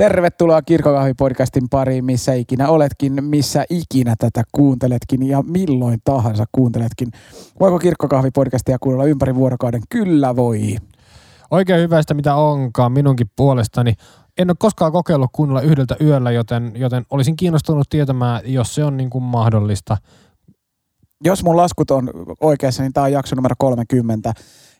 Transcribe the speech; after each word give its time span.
Tervetuloa 0.00 0.60
Kirkokahvi-podcastin 0.60 1.66
pariin, 1.70 2.04
missä 2.04 2.32
ikinä 2.34 2.68
oletkin, 2.68 3.24
missä 3.24 3.64
ikinä 3.70 4.14
tätä 4.18 4.42
kuunteletkin 4.52 5.28
ja 5.28 5.42
milloin 5.42 5.98
tahansa 6.04 6.44
kuunteletkin. 6.52 7.08
Voiko 7.60 7.78
Kirkkokahvi-podcastia 7.78 8.76
kuunnella 8.80 9.04
ympäri 9.04 9.34
vuorokauden? 9.34 9.82
Kyllä 9.88 10.36
voi. 10.36 10.76
Oikein 11.50 11.80
hyvästä 11.80 12.14
mitä 12.14 12.34
onkaan 12.34 12.92
minunkin 12.92 13.30
puolestani. 13.36 13.94
En 14.38 14.50
ole 14.50 14.56
koskaan 14.58 14.92
kokeillut 14.92 15.30
kuunnella 15.32 15.60
yhdeltä 15.60 15.96
yöllä, 16.00 16.30
joten, 16.30 16.72
joten 16.74 17.06
olisin 17.10 17.36
kiinnostunut 17.36 17.88
tietämään, 17.90 18.40
jos 18.44 18.74
se 18.74 18.84
on 18.84 18.96
niin 18.96 19.10
kuin 19.10 19.24
mahdollista. 19.24 19.96
Jos 21.24 21.44
mun 21.44 21.56
laskut 21.56 21.90
on 21.90 22.10
oikeassa, 22.40 22.82
niin 22.82 22.92
tämä 22.92 23.04
on 23.04 23.12
jakso 23.12 23.36
numero 23.36 23.54
30. 23.58 24.32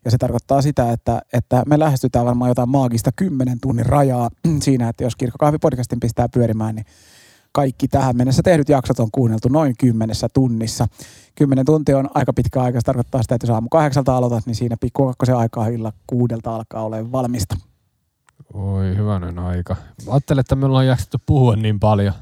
Ja 0.05 0.11
se 0.11 0.19
tarkoittaa 0.19 0.63
sitä, 0.63 0.93
että, 0.93 1.23
että 1.33 1.63
me 1.67 1.79
lähestytään 1.79 2.27
varmaan 2.27 2.49
jotain 2.49 2.69
maagista 2.69 3.11
10 3.17 3.61
tunnin 3.61 3.87
rajaa 3.87 4.31
siinä, 4.65 4.89
että 4.89 5.05
jos 5.05 5.17
Kirkkokahvi-podcastin 5.17 6.01
pistää 6.01 6.29
pyörimään, 6.29 6.75
niin 6.75 6.87
kaikki 7.53 7.89
tähän 7.89 8.17
mennessä 8.17 8.43
tehdyt 8.43 8.69
jaksot 8.69 9.01
on 9.01 9.11
kuunneltu 9.13 9.49
noin 9.49 9.75
kymmenessä 9.79 10.29
tunnissa. 10.35 10.87
Kymmenen 11.35 11.67
tuntia 11.67 11.99
on 11.99 12.11
aika 12.15 12.33
pitkä 12.33 12.63
aika. 12.63 12.81
Se 12.81 12.85
tarkoittaa 12.85 13.23
sitä, 13.23 13.35
että 13.35 13.47
jos 13.47 13.55
aamu 13.55 13.69
kahdeksalta 13.69 14.17
aloitat, 14.17 14.47
niin 14.47 14.55
siinä 14.55 14.77
pikku 14.81 15.13
se 15.25 15.33
aikaa 15.33 15.67
illa 15.67 15.93
kuudelta 16.07 16.55
alkaa 16.55 16.85
olemaan 16.85 17.13
valmista. 17.13 17.57
Oi, 18.55 18.97
hyvänen 18.97 19.39
aika. 19.39 19.77
Ajattelen, 20.09 20.41
että 20.41 20.57
me 20.57 20.67
ollaan 20.67 20.87
jaksettu 20.87 21.19
puhua 21.27 21.57
niin 21.57 21.81
paljon. 21.81 22.15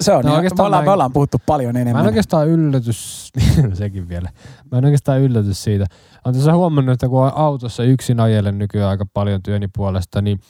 Se 0.00 0.12
on, 0.12 0.24
no, 0.24 0.34
oikeastaan 0.34 0.64
me, 0.64 0.66
ollaan, 0.66 0.84
me 0.84 0.90
ollaan 0.90 1.12
puhuttu 1.12 1.38
paljon 1.46 1.76
enemmän. 1.76 1.94
Mä 1.94 2.00
en 2.00 2.06
oikeastaan 2.06 2.48
yllätys, 2.48 3.32
sekin 3.74 4.08
vielä. 4.08 4.30
Mä 4.72 4.78
en 4.78 4.84
oikeastaan 4.84 5.20
yllätys 5.20 5.64
siitä. 5.64 5.86
Olen 6.24 6.34
tässä 6.36 6.54
huomannut, 6.54 6.92
että 6.92 7.08
kun 7.08 7.22
on 7.22 7.32
autossa 7.34 7.82
yksin 7.82 8.20
ajelen 8.20 8.58
nykyään 8.58 8.90
aika 8.90 9.06
paljon 9.14 9.42
työni 9.42 9.68
puolesta, 9.76 10.22
niin, 10.22 10.40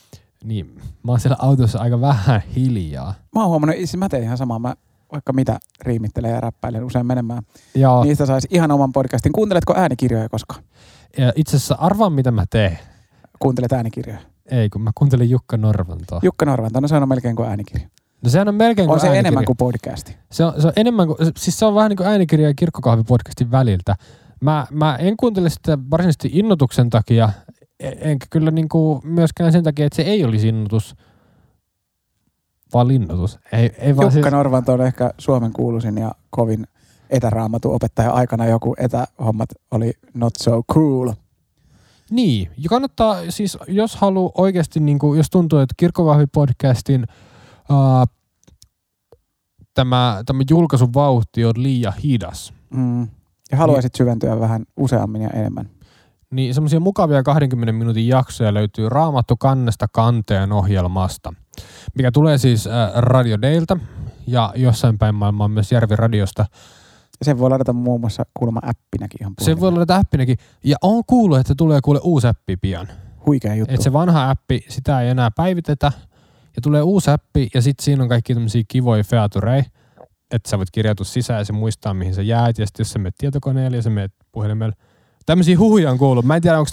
niin 0.43 0.81
mä 1.03 1.11
oon 1.11 1.19
siellä 1.19 1.37
autossa 1.39 1.79
aika 1.79 2.01
vähän 2.01 2.41
hiljaa. 2.55 3.13
Mä 3.35 3.41
oon 3.41 3.49
huomannut, 3.49 3.77
siis 3.77 3.97
mä 3.97 4.09
teen 4.09 4.23
ihan 4.23 4.37
samaa. 4.37 4.59
Mä 4.59 4.75
vaikka 5.11 5.33
mitä 5.33 5.59
riimittelen 5.81 6.31
ja 6.31 6.41
räppäilen 6.41 6.83
usein 6.83 7.05
menemään. 7.05 7.43
Joo. 7.75 8.03
Niistä 8.03 8.25
saisi 8.25 8.47
ihan 8.51 8.71
oman 8.71 8.93
podcastin. 8.93 9.31
Kuunteletko 9.31 9.73
äänikirjoja 9.77 10.29
koskaan? 10.29 10.63
Ja 11.17 11.33
itse 11.35 11.57
asiassa 11.57 11.75
arvaan, 11.79 12.13
mitä 12.13 12.31
mä 12.31 12.45
teen. 12.49 12.79
Kuuntelet 13.39 13.73
äänikirjoja? 13.73 14.19
Ei, 14.45 14.69
kun 14.69 14.81
mä 14.81 14.91
kuuntelin 14.95 15.29
Jukka 15.29 15.57
Norvantoa. 15.57 16.19
Jukka 16.23 16.45
Norvantoa, 16.45 16.81
no 16.81 16.87
se 16.87 16.95
on 16.95 17.09
melkein 17.09 17.35
kuin 17.35 17.49
äänikirja. 17.49 17.87
No 18.23 18.29
sehän 18.29 18.47
on 18.47 18.55
melkein 18.55 18.87
kuin 18.87 18.93
On 18.93 18.99
se 18.99 19.07
äänikirja. 19.07 19.19
enemmän 19.19 19.45
kuin 19.45 19.57
podcasti. 19.57 20.17
Se 20.31 20.45
on, 20.45 20.61
se 20.61 20.67
on 20.67 20.73
enemmän 20.75 21.07
kuin, 21.07 21.17
siis 21.37 21.59
se 21.59 21.65
on 21.65 21.75
vähän 21.75 21.89
niin 21.89 21.97
kuin 21.97 22.07
äänikirja 22.07 22.47
ja 22.47 22.53
kirkkokahvipodcastin 22.53 23.51
väliltä. 23.51 23.95
Mä, 24.41 24.67
mä 24.71 24.95
en 24.95 25.17
kuuntele 25.17 25.49
sitä 25.49 25.77
varsinaisesti 25.91 26.29
innotuksen 26.33 26.89
takia, 26.89 27.29
e- 27.79 27.91
enkä 27.99 28.25
kyllä 28.29 28.51
niin 28.51 28.69
kuin 28.69 29.01
myöskään 29.03 29.51
sen 29.51 29.63
takia, 29.63 29.85
että 29.85 29.95
se 29.95 30.01
ei 30.01 30.23
olisi 30.25 30.47
innotus, 30.47 30.95
vaan 32.73 32.87
linnoitus. 32.87 33.39
Ei, 33.51 33.71
ei 33.77 33.95
vaan 33.95 34.05
Jukka 34.05 34.11
siis... 34.11 34.31
Norvanto 34.31 34.73
on 34.73 34.81
ehkä 34.81 35.13
Suomen 35.17 35.53
kuuluisin 35.53 35.97
ja 35.97 36.11
kovin 36.29 36.67
etäraamatu 37.09 37.73
opettaja 37.73 38.11
aikana 38.11 38.45
joku 38.45 38.75
etähommat 38.77 39.49
oli 39.71 39.93
not 40.13 40.33
so 40.39 40.63
cool. 40.73 41.11
Niin, 42.11 42.49
ja 42.57 42.69
kannattaa 42.69 43.17
siis, 43.29 43.57
jos 43.67 43.95
haluaa 43.95 44.31
oikeasti, 44.37 44.79
niin 44.79 44.99
kuin, 44.99 45.17
jos 45.17 45.29
tuntuu, 45.29 45.59
että 45.59 45.75
Kirkkovahvi-podcastin 45.77 47.05
uh, 47.71 48.07
tämä, 49.73 50.23
tämä 50.25 50.43
julkaisuvauhti 50.49 51.45
on 51.45 51.53
liian 51.57 51.93
hidas. 52.03 52.53
Mm. 52.69 53.07
Ja 53.51 53.57
haluaisit 53.57 53.93
niin, 53.93 53.97
syventyä 53.97 54.39
vähän 54.39 54.65
useammin 54.77 55.21
ja 55.21 55.29
enemmän. 55.29 55.69
Niin 56.31 56.53
semmoisia 56.53 56.79
mukavia 56.79 57.23
20 57.23 57.71
minuutin 57.71 58.07
jaksoja 58.07 58.53
löytyy 58.53 58.89
Raamattu 58.89 59.37
kannesta 59.37 59.87
kanteen 59.91 60.51
ohjelmasta, 60.51 61.33
mikä 61.95 62.11
tulee 62.11 62.37
siis 62.37 62.67
äh, 62.67 62.91
Radio 62.95 63.41
Dayltä 63.41 63.77
ja 64.27 64.53
jossain 64.55 64.97
päin 64.97 65.15
maailmaa 65.15 65.47
myös 65.47 65.71
Järvi 65.71 65.95
Radiosta. 65.95 66.45
Sen 67.21 67.39
voi 67.39 67.49
ladata 67.49 67.73
muun 67.73 68.01
muassa 68.01 68.23
kuulemma 68.33 68.59
appinakin 68.63 69.17
ihan 69.21 69.33
Se 69.41 69.59
voi 69.59 69.71
ladata 69.71 69.95
appinakin. 69.95 70.37
Ja 70.63 70.75
on 70.81 71.03
kuullut, 71.07 71.39
että 71.39 71.55
tulee 71.57 71.81
kuule 71.81 71.99
uusi 72.03 72.27
appi 72.27 72.57
pian. 72.57 72.87
Huikea 73.25 73.55
juttu. 73.55 73.75
Et 73.75 73.81
se 73.81 73.93
vanha 73.93 74.29
appi, 74.29 74.65
sitä 74.69 75.01
ei 75.01 75.09
enää 75.09 75.31
päivitetä. 75.31 75.91
Ja 76.55 76.61
tulee 76.61 76.81
uusi 76.81 77.11
appi 77.11 77.49
ja 77.53 77.61
sitten 77.61 77.83
siinä 77.83 78.03
on 78.03 78.09
kaikki 78.09 78.33
tämmöisiä 78.33 78.63
kivoja 78.67 79.03
featureja 79.03 79.63
että 80.31 80.49
sä 80.49 80.57
voit 80.57 80.71
kirjautua 80.71 81.05
sisään 81.05 81.39
ja 81.39 81.45
se 81.45 81.53
muistaa, 81.53 81.93
mihin 81.93 82.15
sä 82.15 82.21
jäät. 82.21 82.57
Ja 82.57 82.65
sitten 82.65 82.83
jos 82.83 82.91
sä 82.91 82.99
menet 82.99 83.15
tietokoneelle 83.17 83.77
ja 83.77 83.83
sä 83.83 83.89
menet 83.89 84.13
puhelimelle. 84.31 84.75
Tämmöisiä 85.25 85.57
huhuja 85.57 85.91
on 85.91 85.97
kuullut. 85.97 86.25
Mä 86.25 86.35
en 86.35 86.41
tiedä, 86.41 86.59
onko, 86.59 86.71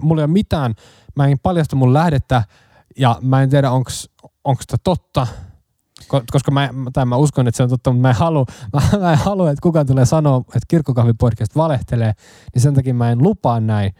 mulla 0.00 0.22
ei 0.22 0.24
ole 0.24 0.32
mitään. 0.32 0.74
Mä 1.16 1.26
en 1.26 1.38
paljasta 1.42 1.76
mun 1.76 1.92
lähdettä 1.92 2.42
ja 2.98 3.18
mä 3.20 3.42
en 3.42 3.50
tiedä, 3.50 3.70
onko 3.70 3.90
tämä 4.44 4.78
totta. 4.84 5.26
Koska 6.30 6.50
mä, 6.50 6.70
tai 6.92 7.06
mä 7.06 7.16
uskon, 7.16 7.48
että 7.48 7.56
se 7.56 7.62
on 7.62 7.68
totta, 7.68 7.92
mutta 7.92 8.02
mä 8.02 8.08
en 8.08 8.16
halua, 8.16 8.44
mä, 8.72 8.98
mä 8.98 9.12
en 9.12 9.18
halua 9.18 9.50
että 9.50 9.62
kukaan 9.62 9.86
tulee 9.86 10.04
sanoa, 10.04 10.38
että 10.38 10.66
kirkkokahvipodcast 10.68 11.56
valehtelee, 11.56 12.12
niin 12.54 12.62
sen 12.62 12.74
takia 12.74 12.94
mä 12.94 13.10
en 13.10 13.22
lupaa 13.22 13.60
näin. 13.60 13.94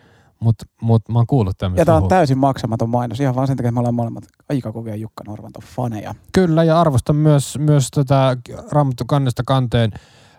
Mutta 0.45 0.65
mut, 0.81 1.09
mä 1.09 1.19
oon 1.19 1.27
kuullut 1.27 1.59
tämmöistä. 1.59 1.81
Ja 1.81 1.85
tämä 1.87 1.97
on 1.97 2.09
täysin 2.09 2.39
maksamaton 2.39 2.91
mainos, 2.91 3.21
ihan 3.21 3.35
vaan 3.35 3.47
sen 3.47 3.57
takia, 3.57 3.69
että 3.69 3.75
me 3.75 3.81
ollaan 3.81 3.95
molemmat 3.95 4.25
aika 4.49 4.73
kovia 4.73 4.97
Jukka 4.97 5.25
Norvanto 5.27 5.61
faneja. 5.77 6.15
Kyllä, 6.33 6.65
ja 6.65 6.81
arvostan 6.81 7.17
myös, 7.17 7.59
myös 7.59 7.89
tätä 7.91 8.37
Raamattu 8.71 9.05
kannesta 9.07 9.43
kanteen 9.47 9.93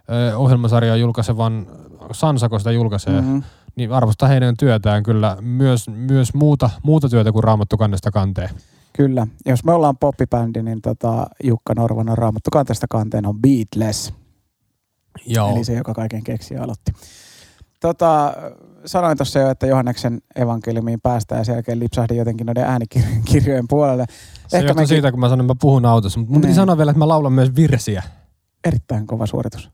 ö, 0.10 0.38
ohjelmasarjaa 0.38 0.96
julkaisevan, 0.96 1.68
Sansako 2.12 2.60
sitä 2.60 2.72
julkaisee, 2.72 3.22
mm-hmm. 3.22 3.44
niin 3.76 3.92
arvostan 3.92 4.30
heidän 4.30 4.58
työtään 4.58 5.04
kyllä 5.04 5.38
myös, 5.42 5.90
myös 5.90 6.34
muuta, 6.34 6.70
muuta 6.84 7.10
työtä 7.10 7.32
kuin 7.32 7.44
Raamattu 7.44 7.78
kannesta 7.78 8.12
kanteen. 8.12 8.50
Kyllä. 8.94 9.28
Jos 9.46 9.64
me 9.64 9.74
ollaan 9.74 9.98
poppibändi, 9.98 10.64
niin 10.64 10.82
tota, 10.82 11.28
Jukka 11.44 11.74
Norvan 11.74 12.18
Raamattu 12.18 12.50
kanteesta 12.52 12.88
kanteen 12.90 13.26
on 13.26 13.42
Beatles. 13.42 14.14
Joo. 15.26 15.52
Eli 15.52 15.64
se, 15.64 15.74
joka 15.74 15.94
kaiken 15.94 16.24
keksi 16.24 16.54
ja 16.54 16.64
aloitti. 16.64 16.92
Tota, 17.85 18.34
sanoin 18.85 19.18
tuossa 19.18 19.40
jo, 19.40 19.50
että 19.50 19.68
Johanneksen 19.68 20.22
evankeliumiin 20.35 21.01
päästään 21.01 21.40
ja 21.40 21.46
sen 21.46 21.53
jälkeen 21.53 21.79
lipsahdin 21.79 22.18
jotenkin 22.18 22.46
noiden 22.46 22.63
äänikirjojen 22.63 23.68
puolelle. 23.69 24.06
Se 24.47 24.57
Ehkä 24.57 24.73
mekin... 24.73 24.88
siitä, 24.88 25.12
kun 25.12 25.19
mä 25.19 25.29
sanoin, 25.29 25.46
että 25.46 25.53
mä 25.53 25.57
puhun 25.62 25.85
autossa, 25.85 26.19
mutta 26.19 26.34
mun 26.34 26.41
piti 26.41 26.47
niin. 26.47 26.56
sanoa 26.56 26.78
vielä, 26.78 26.91
että 26.91 27.00
mä 27.00 27.07
laulan 27.07 27.34
myös 27.34 27.56
virsiä. 27.56 28.03
Erittäin 28.63 29.07
kova 29.07 29.25
suoritus. 29.25 29.69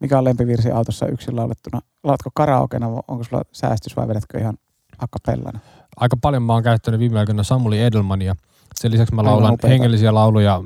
Mikä 0.00 0.18
on 0.18 0.24
lempivirsi 0.24 0.70
autossa 0.70 1.06
yksin 1.06 1.36
laulettuna? 1.36 1.80
Laulatko 2.04 2.30
karaokena, 2.34 2.86
onko 3.08 3.24
sulla 3.24 3.42
säästys 3.52 3.96
vai 3.96 4.08
vedätkö 4.08 4.38
ihan 4.38 4.58
akapellana? 4.98 5.60
Aika 5.96 6.16
paljon 6.16 6.42
mä 6.42 6.52
oon 6.52 6.62
käyttänyt 6.62 7.00
viime 7.00 7.18
aikoina 7.18 7.42
Samuli 7.42 7.82
Edelmania– 7.82 8.34
sen 8.74 8.90
lisäksi 8.90 9.14
mä 9.14 9.24
laulan 9.24 9.58
hengellisiä 9.68 10.14
lauluja 10.14 10.62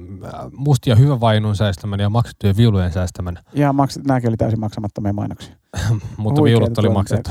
mustia 0.56 0.94
hyvä 0.94 1.20
vainun 1.20 1.56
säästämän 1.56 2.00
ja 2.00 2.10
maksettujen 2.10 2.56
viulujen 2.56 2.92
säästämän. 2.92 3.38
Ja 3.52 3.72
maks- 3.72 4.00
nämäkin 4.06 4.28
oli 4.28 4.36
täysin 4.36 4.60
maksamattomia 4.60 5.12
mainoksia. 5.12 5.54
Mutta 6.16 6.42
viulut 6.42 6.78
oli 6.78 6.88
maksettu. 6.88 7.30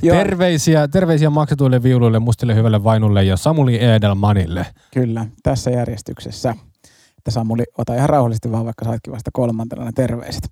terveisiä, 0.00 0.88
terveisiä 0.88 1.30
maksetuille 1.30 1.82
viuluille, 1.82 2.18
mustille 2.18 2.54
hyvälle 2.54 2.84
vainulle 2.84 3.24
ja 3.24 3.36
Samuli 3.36 3.84
Edelmanille. 3.84 4.66
Kyllä, 4.94 5.26
tässä 5.42 5.70
järjestyksessä. 5.70 6.54
Että 7.18 7.30
Samuli, 7.30 7.64
ota 7.78 7.94
ihan 7.94 8.08
rauhallisesti 8.08 8.52
vaan, 8.52 8.64
vaikka 8.64 8.84
saitkin 8.84 9.12
vasta 9.12 9.30
kolmantena 9.32 9.84
ne 9.84 9.92
terveiset. 9.94 10.50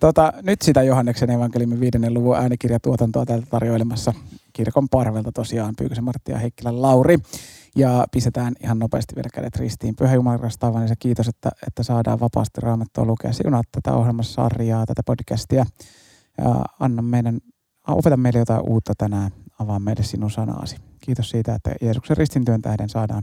Tota, 0.00 0.32
nyt 0.42 0.62
sitä 0.62 0.82
Johanneksen 0.82 1.30
evankeliumin 1.30 1.80
viidennen 1.80 2.14
luvun 2.14 2.36
äänikirjatuotantoa 2.36 3.26
täältä 3.26 3.46
tarjoilemassa 3.50 4.14
kirkon 4.52 4.88
parvelta 4.88 5.32
tosiaan 5.32 5.74
Pyykösen 5.78 6.04
Martti 6.04 6.32
ja 6.32 6.38
Heikkilän 6.38 6.82
Lauri. 6.82 7.18
Ja 7.76 8.06
pistetään 8.12 8.54
ihan 8.64 8.78
nopeasti 8.78 9.16
vielä 9.16 9.28
kädet 9.34 9.56
ristiin. 9.56 9.96
Pyhä 9.96 10.14
Jumala 10.14 10.36
rastaavan 10.36 10.88
se 10.88 10.94
kiitos, 10.98 11.28
että, 11.28 11.50
että 11.66 11.82
saadaan 11.82 12.20
vapaasti 12.20 12.60
raamattua 12.60 13.04
lukea. 13.04 13.32
Siunaa 13.32 13.62
tätä 13.72 13.96
ohjelmasarjaa, 13.96 14.86
tätä 14.86 15.02
podcastia. 15.06 15.64
Ja 16.38 16.64
anna 16.80 17.02
meidän, 17.02 17.38
opeta 17.88 18.16
meille 18.16 18.38
jotain 18.38 18.68
uutta 18.68 18.92
tänään. 18.98 19.30
Avaa 19.58 19.78
meille 19.78 20.02
sinun 20.02 20.30
sanaasi. 20.30 20.76
Kiitos 21.00 21.30
siitä, 21.30 21.54
että 21.54 21.70
Jeesuksen 21.82 22.16
ristintyön 22.16 22.62
tähden 22.62 22.88
saadaan 22.88 23.22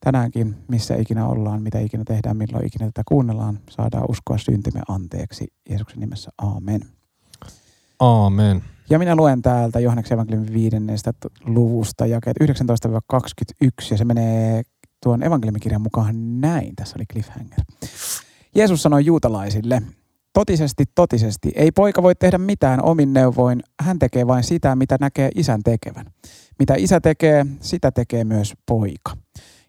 tänäänkin, 0.00 0.56
missä 0.68 0.94
ikinä 0.94 1.26
ollaan, 1.26 1.62
mitä 1.62 1.78
ikinä 1.78 2.04
tehdään, 2.04 2.36
milloin 2.36 2.66
ikinä 2.66 2.86
tätä 2.86 3.02
kuunnellaan, 3.08 3.60
saadaan 3.70 4.10
uskoa 4.10 4.38
syntimme 4.38 4.80
anteeksi. 4.88 5.52
Jeesuksen 5.70 6.00
nimessä, 6.00 6.30
aamen. 6.38 6.80
Aamen. 8.00 8.73
Ja 8.90 8.98
minä 8.98 9.16
luen 9.16 9.42
täältä 9.42 9.80
Johanneksen 9.80 10.16
evankeliumin 10.16 10.52
viidennestä 10.52 11.12
luvusta 11.46 12.06
jakeet 12.06 12.36
19-21 12.42 12.44
ja 13.90 13.96
se 13.96 14.04
menee 14.04 14.62
tuon 15.02 15.22
evankeliumikirjan 15.22 15.82
mukaan 15.82 16.40
näin. 16.40 16.76
Tässä 16.76 16.96
oli 16.98 17.04
cliffhanger. 17.12 17.60
Jeesus 18.54 18.82
sanoi 18.82 19.04
juutalaisille, 19.04 19.82
totisesti, 20.32 20.84
totisesti, 20.94 21.52
ei 21.54 21.72
poika 21.72 22.02
voi 22.02 22.14
tehdä 22.14 22.38
mitään 22.38 22.82
omin 22.82 23.12
neuvoin, 23.12 23.62
hän 23.82 23.98
tekee 23.98 24.26
vain 24.26 24.44
sitä, 24.44 24.76
mitä 24.76 24.96
näkee 25.00 25.30
isän 25.34 25.60
tekevän. 25.62 26.06
Mitä 26.58 26.74
isä 26.76 27.00
tekee, 27.00 27.46
sitä 27.60 27.90
tekee 27.90 28.24
myös 28.24 28.54
poika. 28.66 29.16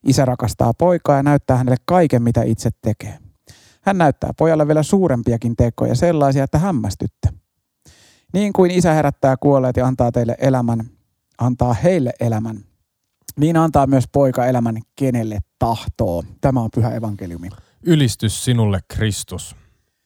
Isä 0.04 0.26
rakastaa 0.26 0.74
poikaa 0.74 1.16
ja 1.16 1.24
näyttää 1.24 1.58
hänelle 1.58 1.78
kaiken, 1.86 2.24
mitä 2.24 2.44
itse 2.44 2.70
tekee. 2.82 3.18
Hän 3.82 3.98
näyttää 3.98 4.32
pojalle 4.38 4.68
vielä 4.68 4.84
suurempiakin 4.84 5.56
tekoja, 5.56 5.96
sellaisia, 5.96 6.44
että 6.44 6.60
hämmästytte. 6.60 7.45
Niin 8.36 8.54
kuin 8.54 8.72
isä 8.72 8.94
herättää 8.94 9.38
kuolleet 9.38 9.78
ja 9.78 9.88
antaa 9.88 10.12
teille 10.12 10.36
elämän, 10.40 10.80
antaa 11.38 11.74
heille 11.74 12.14
elämän. 12.20 12.58
Niin 13.40 13.58
antaa 13.58 13.88
myös 13.88 14.06
poika 14.12 14.46
elämän 14.46 14.78
kenelle 14.96 15.40
tahtoo. 15.60 16.24
Tämä 16.42 16.62
on 16.62 16.70
pyhä 16.76 16.90
evankeliumi. 16.96 17.50
Ylistys 17.84 18.46
sinulle, 18.46 18.80
Kristus. 18.88 19.56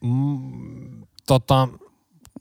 Mm, 0.04 1.02
tota, 1.28 1.68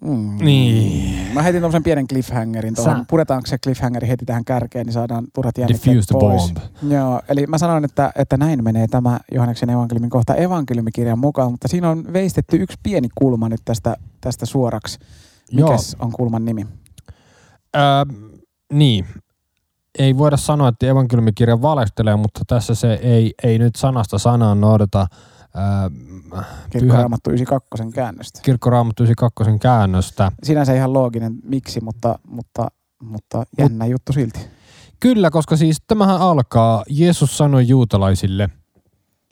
Mm. 0.01 0.39
Niin. 0.45 1.33
Mä 1.35 1.43
heitin 1.43 1.61
tuommoisen 1.61 1.83
pienen 1.83 2.07
cliffhangerin 2.09 2.75
tuohon. 2.75 2.97
Sä- 2.99 3.05
Puretaanko 3.11 3.47
se 3.47 3.59
cliffhangeri 3.59 4.09
heti 4.09 4.25
tähän 4.25 4.45
kärkeen, 4.45 4.87
niin 4.87 4.93
saadaan 4.95 5.27
turhat 5.35 5.59
jännitteet 5.59 6.05
pois. 6.13 6.43
bomb. 6.55 6.93
Joo, 6.93 7.21
eli 7.29 7.47
mä 7.47 7.59
sanoin, 7.59 7.85
että, 7.85 8.13
että 8.17 8.37
näin 8.37 8.65
menee 8.65 8.87
tämä 8.87 9.19
Johanneksen 9.33 9.71
evankeliumin 9.71 10.11
kohta 10.11 10.35
evankeliumikirjan 10.35 11.19
mukaan, 11.19 11.51
mutta 11.51 11.69
siinä 11.69 11.91
on 11.91 12.05
veistetty 12.13 12.57
yksi 12.57 12.79
pieni 12.83 13.09
kulma 13.15 13.49
nyt 13.49 13.61
tästä, 13.65 13.97
tästä 14.21 14.47
suoraksi. 14.47 14.99
Joo. 15.51 15.71
Mikäs 15.71 15.97
on 16.01 16.13
kulman 16.13 16.45
nimi? 16.45 16.67
Öö, 17.77 17.83
niin. 18.73 19.07
Ei 19.99 20.19
voida 20.19 20.37
sanoa, 20.37 20.69
että 20.69 20.87
evankeliumikirja 20.87 21.63
valehtelee, 21.63 22.17
mutta 22.17 22.41
tässä 22.47 22.75
se 22.75 22.93
ei, 22.95 23.35
ei 23.43 23.59
nyt 23.59 23.77
sanasta 23.77 24.19
sanaan 24.19 24.61
noudata 24.61 25.07
öö, 25.57 25.63
Kirkkoraamattu 26.71 27.31
92 27.31 27.95
käännöstä. 27.95 28.41
kirkkoraamattu 28.43 29.03
92 29.03 29.59
käännöstä. 29.59 30.33
Sinänsä 30.43 30.75
ihan 30.75 30.93
looginen 30.93 31.35
miksi, 31.45 31.81
mutta, 31.81 32.19
mutta, 32.29 32.69
mutta 33.03 33.45
jännä 33.59 33.87
juttu 33.87 34.13
silti. 34.13 34.41
Kyllä, 35.01 35.31
koska 35.31 35.57
siis 35.57 35.83
tämähän 35.87 36.21
alkaa, 36.21 36.85
Jeesus 36.89 37.39
sanoi 37.39 37.69
juutalaisille, 37.69 38.49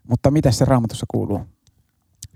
Mutta 0.09 0.31
mitä 0.31 0.51
se 0.51 0.65
raamatussa 0.65 1.07
kuuluu? 1.11 1.41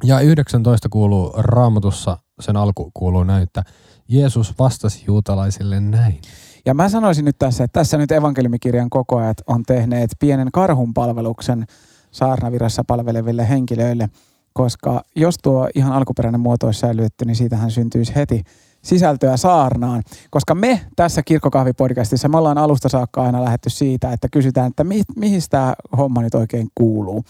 ja 0.04 0.20
19 0.20 0.88
kuuluu 0.88 1.32
raamatussa, 1.36 2.18
sen 2.40 2.56
alku 2.56 2.90
kuuluu 2.94 3.24
näin, 3.24 3.42
että 3.42 3.62
Jeesus 4.08 4.58
vastasi 4.58 5.04
juutalaisille 5.06 5.80
näin. 5.80 6.20
Ja 6.66 6.74
mä 6.74 6.88
sanoisin 6.88 7.24
nyt 7.24 7.38
tässä, 7.38 7.64
että 7.64 7.80
tässä 7.80 7.98
nyt 7.98 8.12
evankeliumikirjan 8.12 8.90
kokoajat 8.90 9.36
on 9.46 9.62
tehneet 9.62 10.10
pienen 10.18 10.48
karhun 10.52 10.94
palveluksen 10.94 11.66
saarnavirassa 12.10 12.84
palveleville 12.86 13.48
henkilöille, 13.48 14.08
koska 14.52 15.04
jos 15.16 15.38
tuo 15.42 15.68
ihan 15.74 15.92
alkuperäinen 15.92 16.40
muoto 16.40 16.66
olisi 16.66 16.80
säilytetty, 16.80 17.24
niin 17.24 17.36
siitähän 17.36 17.70
syntyisi 17.70 18.14
heti 18.14 18.42
sisältöä 18.82 19.36
saarnaan. 19.36 20.02
Koska 20.30 20.54
me 20.54 20.80
tässä 20.96 21.22
Kirkkokahvipodcastissa, 21.22 22.28
me 22.28 22.38
ollaan 22.38 22.58
alusta 22.58 22.88
saakka 22.88 23.22
aina 23.22 23.44
lähetty 23.44 23.70
siitä, 23.70 24.12
että 24.12 24.28
kysytään, 24.32 24.66
että 24.66 24.84
mi- 24.84 25.02
mihin 25.16 25.40
tämä 25.50 25.74
homma 25.96 26.22
nyt 26.22 26.34
oikein 26.34 26.68
kuuluu. 26.74 27.24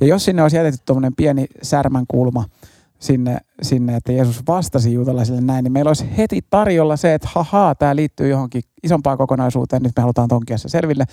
Ja 0.00 0.06
jos 0.06 0.24
sinne 0.24 0.42
olisi 0.42 0.56
jätetty 0.56 0.80
tuommoinen 0.86 1.14
pieni 1.16 1.46
särmän 1.62 2.04
kulma 2.08 2.44
sinne, 2.98 3.38
sinne, 3.62 3.96
että 3.96 4.12
Jeesus 4.12 4.42
vastasi 4.48 4.92
juutalaisille 4.92 5.40
näin, 5.40 5.62
niin 5.62 5.72
meillä 5.72 5.88
olisi 5.88 6.16
heti 6.16 6.40
tarjolla 6.50 6.96
se, 6.96 7.14
että 7.14 7.28
hahaa, 7.32 7.74
tämä 7.74 7.96
liittyy 7.96 8.28
johonkin 8.28 8.62
isompaan 8.82 9.18
kokonaisuuteen, 9.18 9.82
nyt 9.82 9.92
me 9.96 10.00
halutaan 10.00 10.28
tonkia 10.28 10.58
se 10.58 10.68
selville. 10.68 11.04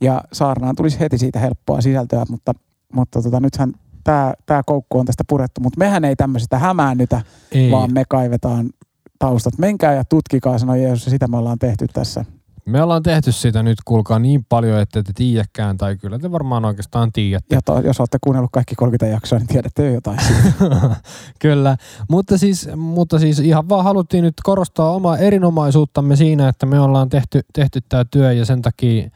Ja 0.00 0.20
saarnaan 0.32 0.76
tulisi 0.76 1.00
heti 1.00 1.18
siitä 1.18 1.38
helppoa 1.38 1.80
sisältöä, 1.80 2.24
mutta, 2.30 2.52
mutta 2.92 3.22
tota, 3.22 3.40
nythän 3.40 3.72
tämä, 4.04 4.34
tämä 4.46 4.62
koukku 4.66 4.98
on 4.98 5.06
tästä 5.06 5.24
purettu, 5.28 5.60
mutta 5.60 5.78
mehän 5.78 6.04
ei 6.04 6.16
tämmöisestä 6.16 6.58
hämäännytä, 6.58 7.20
Ei, 7.52 7.70
vaan 7.70 7.92
me 7.92 8.04
kaivetaan 8.08 8.70
taustat. 9.18 9.58
Menkää 9.58 9.94
ja 9.94 10.04
tutkikaa, 10.04 10.58
sanoi 10.58 10.82
Jeesus, 10.82 11.06
ja 11.06 11.10
sitä 11.10 11.28
me 11.28 11.36
ollaan 11.36 11.58
tehty 11.58 11.86
tässä. 11.92 12.24
Me 12.66 12.82
ollaan 12.82 13.02
tehty 13.02 13.32
sitä 13.32 13.62
nyt, 13.62 13.78
kuulkaa 13.84 14.18
niin 14.18 14.44
paljon, 14.48 14.80
että 14.80 15.02
te 15.02 15.12
tiedäkään, 15.14 15.76
tai 15.76 15.96
kyllä 15.96 16.18
te 16.18 16.32
varmaan 16.32 16.64
oikeastaan 16.64 17.12
tiedätte. 17.12 17.54
Ja 17.54 17.62
to, 17.62 17.80
jos 17.80 18.00
olette 18.00 18.18
kuunnellut 18.20 18.50
kaikki 18.52 18.74
30 18.74 19.06
jaksoa, 19.06 19.38
niin 19.38 19.48
tiedätte 19.48 19.86
jo 19.86 19.94
jotain. 19.94 20.18
Kyllä, 21.40 21.76
mutta 22.08 22.38
siis, 22.38 22.68
mutta 22.76 23.18
siis 23.18 23.38
ihan 23.38 23.68
vaan 23.68 23.84
haluttiin 23.84 24.24
nyt 24.24 24.34
korostaa 24.42 24.90
omaa 24.90 25.18
erinomaisuuttamme 25.18 26.16
siinä, 26.16 26.48
että 26.48 26.66
me 26.66 26.80
ollaan 26.80 27.08
tehty, 27.08 27.40
tehty 27.52 27.80
tämä 27.88 28.04
työ 28.04 28.32
ja 28.32 28.44
sen 28.44 28.62
takia 28.62 29.10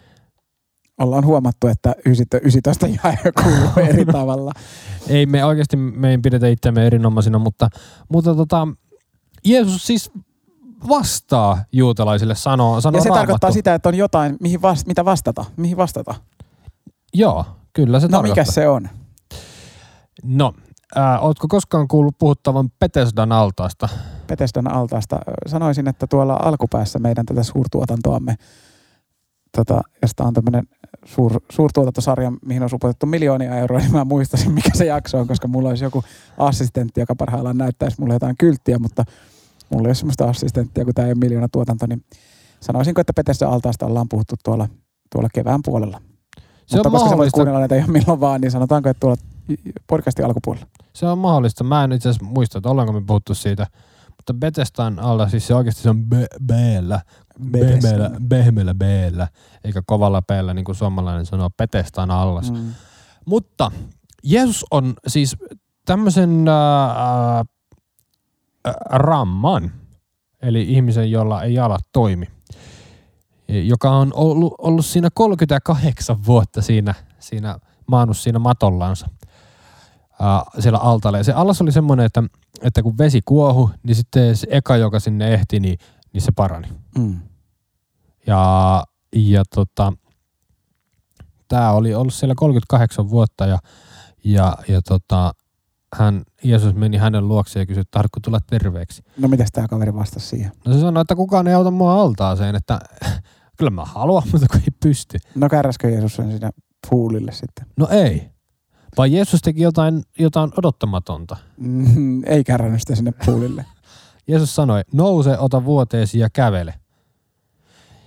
Ollaan 0.98 1.24
huomattu, 1.24 1.66
että 1.66 1.94
19 2.04 2.86
jae 2.86 3.18
kuuluu 3.42 3.70
eri 3.88 4.04
tavalla. 4.04 4.52
ei 5.08 5.26
me 5.26 5.44
oikeasti 5.44 5.76
me 5.76 6.10
ei 6.10 6.18
pidetä 6.18 6.48
itseämme 6.48 6.86
erinomaisina, 6.86 7.38
mutta, 7.38 7.68
mutta 8.08 8.34
tota, 8.34 8.68
Jeesus 9.44 9.86
siis 9.86 10.10
vastaa 10.88 11.64
juutalaisille, 11.72 12.34
sanoo, 12.34 12.80
sanoo 12.80 12.98
Ja 12.98 13.02
se 13.02 13.08
raamattu. 13.08 13.20
tarkoittaa 13.26 13.52
sitä, 13.52 13.75
että 13.75 13.88
on 13.88 13.94
jotain, 13.94 14.36
mihin 14.40 14.62
vast, 14.62 14.86
mitä 14.86 15.04
vastata. 15.04 15.44
Mihin 15.56 15.76
vastata? 15.76 16.14
Joo, 17.14 17.44
kyllä 17.72 18.00
se 18.00 18.06
No 18.06 18.10
tarkoittaa. 18.10 18.42
mikä 18.44 18.52
se 18.52 18.69
on? 18.69 18.88
No, 20.22 20.52
ää, 20.94 21.20
ootko 21.20 21.48
koskaan 21.48 21.88
kuullut 21.88 22.19
puhuttavan 22.19 22.70
Petesdan 22.78 23.32
altaasta? 23.32 23.88
Petesdan 24.26 24.72
altaasta. 24.72 25.19
Sanoisin, 25.46 25.88
että 25.88 26.06
tuolla 26.06 26.38
alkupäässä 26.42 26.98
meidän 26.98 27.26
tätä 27.26 27.42
suurtuotantoamme, 27.42 28.34
tota, 29.56 29.80
josta 30.02 30.25
on 30.25 30.34
tämmöinen 30.34 30.64
suur, 31.04 31.40
suurtuotantosarja, 31.52 32.32
mihin 32.46 32.62
on 32.62 32.69
upotettu 32.72 33.06
miljoonia 33.06 33.56
euroa, 33.56 33.80
niin 33.82 33.92
mä 33.92 34.04
muistasin, 34.04 34.52
mikä 34.52 34.70
se 34.75 34.84
jakso 34.84 35.19
on, 35.19 35.26
koska 35.28 35.48
mulla 35.48 35.69
olisi 35.69 35.84
joku 35.84 36.04
assistentti, 36.38 37.00
joka 37.00 37.14
parhaillaan 37.16 37.58
näyttäisi 37.58 38.00
mulle 38.00 38.14
jotain 38.14 38.36
kylttiä, 38.38 38.78
mutta 38.78 39.04
mulla 39.70 39.86
ei 39.86 39.88
ole 39.88 39.94
semmoista 39.94 40.24
assistenttia, 40.24 40.84
kun 40.84 40.94
tämä 40.94 41.06
ei 41.06 41.12
ole 41.12 41.18
miljoona 41.18 41.48
tuotanto, 41.52 41.86
niin 41.86 42.04
sanoisinko, 42.60 43.00
että 43.00 43.12
Petesdan 43.12 43.50
altaasta 43.50 43.86
ollaan 43.86 44.08
puhuttu 44.08 44.34
tuolla, 44.44 44.68
tuolla 45.12 45.28
kevään 45.34 45.60
puolella. 45.64 46.00
Se 46.66 46.76
mutta 46.76 46.88
on 46.88 46.92
koska 46.92 46.98
sä 46.98 47.02
voit 47.04 47.10
mahdollista. 47.10 47.34
kuunnella 47.34 47.58
näitä 47.58 47.76
ihan 47.76 47.90
milloin 47.90 48.20
vaan, 48.20 48.40
niin 48.40 48.50
sanotaanko, 48.50 48.88
että 48.88 49.00
tuolla 49.00 49.16
podcastin 49.86 50.24
alkupuolella. 50.24 50.66
Se 50.92 51.06
on 51.06 51.18
mahdollista. 51.18 51.64
Mä 51.64 51.84
en 51.84 51.92
itse 51.92 52.08
asiassa 52.08 52.26
muista, 52.26 52.58
että 52.58 52.70
ollaanko 52.70 52.92
me 52.92 53.02
puhuttu 53.06 53.34
siitä. 53.34 53.66
Mutta 54.16 54.34
Betestan 54.34 54.98
alla, 54.98 55.28
siis 55.28 55.46
se 55.46 55.54
oikeasti 55.54 55.82
se 55.82 55.90
on 55.90 56.04
b- 56.06 56.44
B-llä. 56.46 57.00
Behmeellä, 57.50 58.10
behmeellä 58.28 58.74
B-llä, 58.74 59.28
eikä 59.64 59.82
kovalla 59.86 60.22
p 60.22 60.30
niin 60.54 60.64
kuin 60.64 60.76
suomalainen 60.76 61.26
sanoo, 61.26 61.50
Betestan 61.50 62.10
allas. 62.10 62.50
Mm. 62.52 62.58
Mm. 62.58 62.72
Mutta 63.26 63.70
Jeesus 64.22 64.64
on 64.70 64.94
siis 65.06 65.36
tämmöisen 65.84 66.48
äh, 66.48 66.90
äh, 66.90 67.46
ramman, 68.90 69.72
eli 70.42 70.62
ihmisen, 70.62 71.10
jolla 71.10 71.42
ei 71.42 71.54
jalat 71.54 71.84
toimi, 71.92 72.26
joka 73.48 73.90
on 73.90 74.12
ollut, 74.14 74.54
ollut 74.58 74.86
siinä 74.86 75.08
38 75.14 76.26
vuotta 76.26 76.62
siinä, 76.62 76.94
siinä 77.18 77.58
maannut 77.86 78.16
siinä 78.16 78.38
matollansa 78.38 79.08
äh, 80.22 80.42
siellä 80.58 80.78
altaalla. 80.78 81.18
Ja 81.18 81.24
se 81.24 81.32
allas 81.32 81.62
oli 81.62 81.72
semmoinen, 81.72 82.06
että, 82.06 82.22
että 82.62 82.82
kun 82.82 82.98
vesi 82.98 83.20
kuohu, 83.24 83.70
niin 83.82 83.94
sitten 83.94 84.36
se 84.36 84.46
eka, 84.50 84.76
joka 84.76 85.00
sinne 85.00 85.34
ehti, 85.34 85.60
niin, 85.60 85.78
niin 86.12 86.22
se 86.22 86.32
parani. 86.36 86.68
Mm. 86.98 87.20
Ja, 88.26 88.84
ja 89.14 89.42
tota, 89.54 89.92
tämä 91.48 91.72
oli 91.72 91.94
ollut 91.94 92.14
siellä 92.14 92.34
38 92.34 93.10
vuotta 93.10 93.46
ja, 93.46 93.58
ja, 94.25 94.56
ja 94.68 94.82
tota, 94.82 95.32
hän, 95.95 96.23
Jeesus 96.45 96.75
meni 96.75 96.97
hänen 96.97 97.28
luokseen 97.28 97.62
ja 97.62 97.66
kysyi, 97.66 97.80
että 97.80 97.90
tahdotko 97.90 98.21
tulla 98.21 98.38
terveeksi. 98.47 99.02
No 99.18 99.28
mitäs 99.28 99.49
tämä 99.52 99.68
kaveri 99.68 99.95
vastasi 99.95 100.26
siihen? 100.26 100.52
No 100.66 100.73
se 100.73 100.80
sanoi, 100.80 101.00
että 101.00 101.14
kukaan 101.16 101.47
ei 101.47 101.54
auta 101.54 101.71
mua 101.71 102.02
altaaseen, 102.02 102.54
että 102.57 102.78
kyllä 103.59 103.71
mä 103.71 103.85
haluan, 103.85 104.23
mutta 104.33 104.47
kun 104.52 104.61
ei 104.61 104.66
pysty. 104.83 105.18
No 105.35 105.49
kärräskö 105.49 105.88
Jeesus 105.90 106.16
sen 106.16 106.30
sinne 106.33 106.50
puulille 106.90 107.33
sitten? 107.33 107.66
No 107.76 107.88
ei. 107.90 108.30
Vai 108.97 109.12
Jeesus 109.14 109.40
teki 109.42 109.62
jotain, 109.62 110.02
jotain 110.18 110.50
odottamatonta. 110.59 111.37
Mm, 111.57 112.23
ei 112.25 112.45
kärrännyt 112.45 112.80
sitä 112.80 112.95
sinne 112.95 113.12
puulille. 113.26 113.64
Jeesus 114.28 114.54
sanoi, 114.54 114.83
nouse, 114.92 115.38
ota 115.38 115.64
vuoteesi 115.64 116.18
ja 116.18 116.30
kävele. 116.30 116.75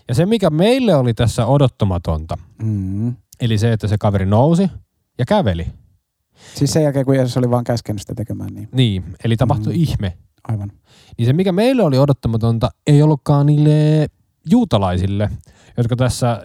Ja 0.08 0.16
se, 0.16 0.26
mikä 0.26 0.50
meille 0.50 0.96
oli 0.96 1.14
tässä 1.14 1.46
odottamatonta, 1.46 2.38
Mm. 2.64 3.16
eli 3.40 3.58
se, 3.58 3.74
että 3.74 3.88
se 3.88 3.98
kaveri 3.98 4.26
nousi 4.26 4.70
ja 5.18 5.26
käveli. 5.26 5.68
Siis 6.56 6.74
sen 6.74 6.84
jälkeen, 6.84 7.06
kun 7.06 7.16
Jeesus 7.16 7.38
oli 7.38 7.50
vaan 7.50 7.64
käskenyt 7.64 8.02
sitä 8.02 8.16
tekemään, 8.16 8.54
niin 8.54 8.70
Niin, 8.72 9.04
eli 9.24 9.38
tapahtui 9.38 9.74
Mm. 9.74 9.80
ihme. 9.82 10.18
aivan. 10.48 10.72
Niin 11.18 11.26
se, 11.26 11.34
mikä 11.34 11.52
meille 11.52 11.84
oli 11.84 11.98
odottamatonta, 11.98 12.70
ei 12.88 13.02
ollutkaan 13.02 13.46
niille 13.46 14.08
juutalaisille, 14.52 15.30
jotka 15.78 15.96
tässä, 15.96 16.42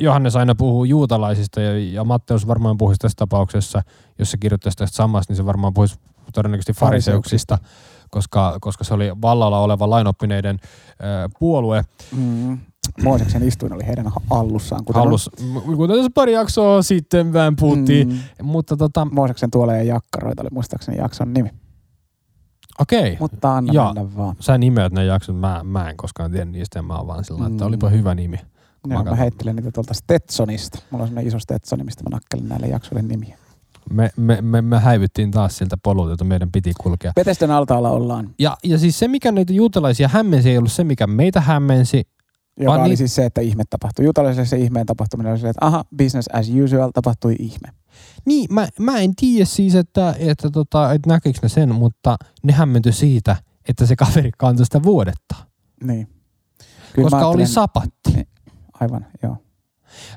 Johannes 0.00 0.36
aina 0.36 0.54
puhuu 0.54 0.84
juutalaisista 0.84 1.60
ja, 1.60 1.78
ja 1.78 2.04
Matteus 2.04 2.46
varmaan 2.46 2.76
puhuisi 2.78 2.98
tässä 2.98 3.16
tapauksessa, 3.16 3.82
jos 4.18 4.30
se 4.30 4.36
kirjoittaisi 4.38 4.78
tästä 4.78 4.96
samasta, 4.96 5.32
niin 5.32 5.36
se 5.36 5.46
varmaan 5.46 5.74
puhuisi 5.74 5.96
todennäköisesti 6.34 6.72
fariseuksista, 6.72 7.58
koska, 8.10 8.56
koska 8.60 8.84
se 8.84 8.94
oli 8.94 9.10
vallalla 9.22 9.58
oleva 9.60 9.90
lainoppineiden 9.90 10.58
ö, 10.62 11.28
puolue. 11.38 11.84
Mm. 12.16 12.58
Mooseksen 13.04 13.42
istuin 13.48 13.72
oli 13.72 13.86
heidän 13.86 14.06
hallussaan. 14.30 14.84
Kuten 14.84 15.00
Hallus, 15.02 15.30
m- 15.40 15.76
kuten 15.76 15.96
tässä 15.96 16.10
pari 16.14 16.32
jaksoa 16.32 16.82
sitten 16.82 17.32
vähän 17.32 17.56
puhuttiin, 17.56 18.08
Mm. 18.08 18.14
mm. 18.14 18.20
mutta 18.46 18.76
tota, 18.76 19.04
Mooseksen 19.04 19.50
tuoleja 19.50 19.82
jakkaroita 19.82 20.42
oli 20.42 20.48
muistaakseni 20.52 20.98
jakson 20.98 21.34
nimi. 21.34 21.50
okei. 22.78 23.16
Mutta 23.20 23.56
anna 23.56 23.72
Ja- 23.72 23.92
mennä 23.94 24.16
vaan. 24.16 24.36
Sä 24.40 24.58
nimeät 24.58 24.92
ne 24.92 25.04
jaksot, 25.04 25.36
mä, 25.40 25.60
mä 25.64 25.90
en 25.90 25.96
koskaan 25.96 26.30
tiedä 26.30 26.44
niistä 26.44 26.82
mä 26.82 26.96
oon 26.96 27.06
vaan 27.06 27.24
sillä 27.24 27.38
lailla, 27.40 27.54
että 27.54 27.64
Mm. 27.64 27.68
olipa 27.68 27.88
hyvä 27.88 28.14
nimi. 28.14 28.36
Joo, 28.36 28.98
mä 28.98 29.04
katson. 29.04 29.18
heittelen 29.18 29.56
niitä 29.56 29.70
tuolta 29.72 29.94
Stetsonista. 29.94 30.78
Mulla 30.90 31.02
on 31.02 31.08
sellainen 31.08 31.28
iso 31.28 31.38
Stetsoni, 31.38 31.84
mistä 31.84 32.02
mä 32.04 32.16
nakkelen 32.16 32.48
näille 32.48 32.66
jaksoille 32.66 33.02
nimiä. 33.02 33.38
Me, 33.92 34.10
me, 34.16 34.38
me, 34.42 34.62
me 34.62 34.78
häivyttiin 34.78 35.30
taas 35.30 35.56
siltä 35.58 35.76
polulta, 35.82 36.10
jota 36.10 36.24
meidän 36.24 36.52
piti 36.52 36.72
kulkea. 36.80 37.12
Petestön 37.14 37.50
altaalla 37.50 37.90
ollaan. 37.90 38.30
Ja, 38.38 38.56
ja 38.64 38.78
siis 38.78 38.98
se, 38.98 39.08
mikä 39.08 39.32
näitä 39.32 39.52
juutalaisia 39.52 40.08
hämmensi, 40.08 40.50
ei 40.50 40.58
ollut 40.58 40.72
se, 40.72 40.84
mikä 40.84 41.06
meitä 41.06 41.40
hämmensi, 41.40 42.02
Joka 42.58 42.74
oli 42.74 42.88
niin- 42.88 42.96
siis 42.96 43.14
se, 43.14 43.24
että 43.26 43.40
ihme 43.40 43.62
tapahtui. 43.70 44.04
Juutalaisille 44.04 44.46
se 44.46 44.56
ihmeen 44.58 44.86
tapahtuminen 44.86 45.32
oli 45.32 45.40
se, 45.40 45.48
että 45.48 45.66
aha, 45.66 45.84
business 45.96 46.28
as 46.32 46.46
usual, 46.64 46.90
tapahtui 46.94 47.36
ihme. 47.38 47.68
Niin, 48.24 48.54
mä, 48.54 48.68
mä 48.78 48.98
en 48.98 49.16
tiedä 49.16 49.44
siis, 49.44 49.74
että, 49.74 50.14
että, 50.18 50.50
tota, 50.50 50.92
että 50.92 51.08
näkikö 51.10 51.38
ne 51.42 51.48
sen, 51.48 51.74
mutta 51.74 52.16
ne 52.42 52.52
hämmentyi 52.52 52.92
siitä, 52.92 53.36
että 53.68 53.86
se 53.86 53.96
kaveri 53.96 54.30
kantoi 54.38 54.64
sitä 54.66 54.82
vuodetta. 54.82 55.34
Niin. 55.84 56.08
koska 57.02 57.16
mä 57.20 57.26
oli 57.26 57.46
sapatti. 57.46 58.28
Aivan, 58.80 59.06
joo. 59.22 59.36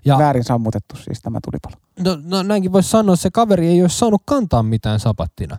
Ja 0.06 0.18
Väärin 0.18 0.44
sammutettu 0.44 0.96
siis 0.96 1.20
tämä 1.22 1.40
tulipalo. 1.46 1.76
no, 2.00 2.22
no 2.38 2.44
näinkin 2.44 2.74
voisi 2.74 2.90
sanoa, 2.90 3.14
että 3.14 3.22
se 3.24 3.30
kaveri 3.34 3.68
ei 3.68 3.82
olisi 3.82 3.98
saanut 3.98 4.22
kantaa 4.26 4.64
mitään 4.64 5.00
sapattina. 5.00 5.58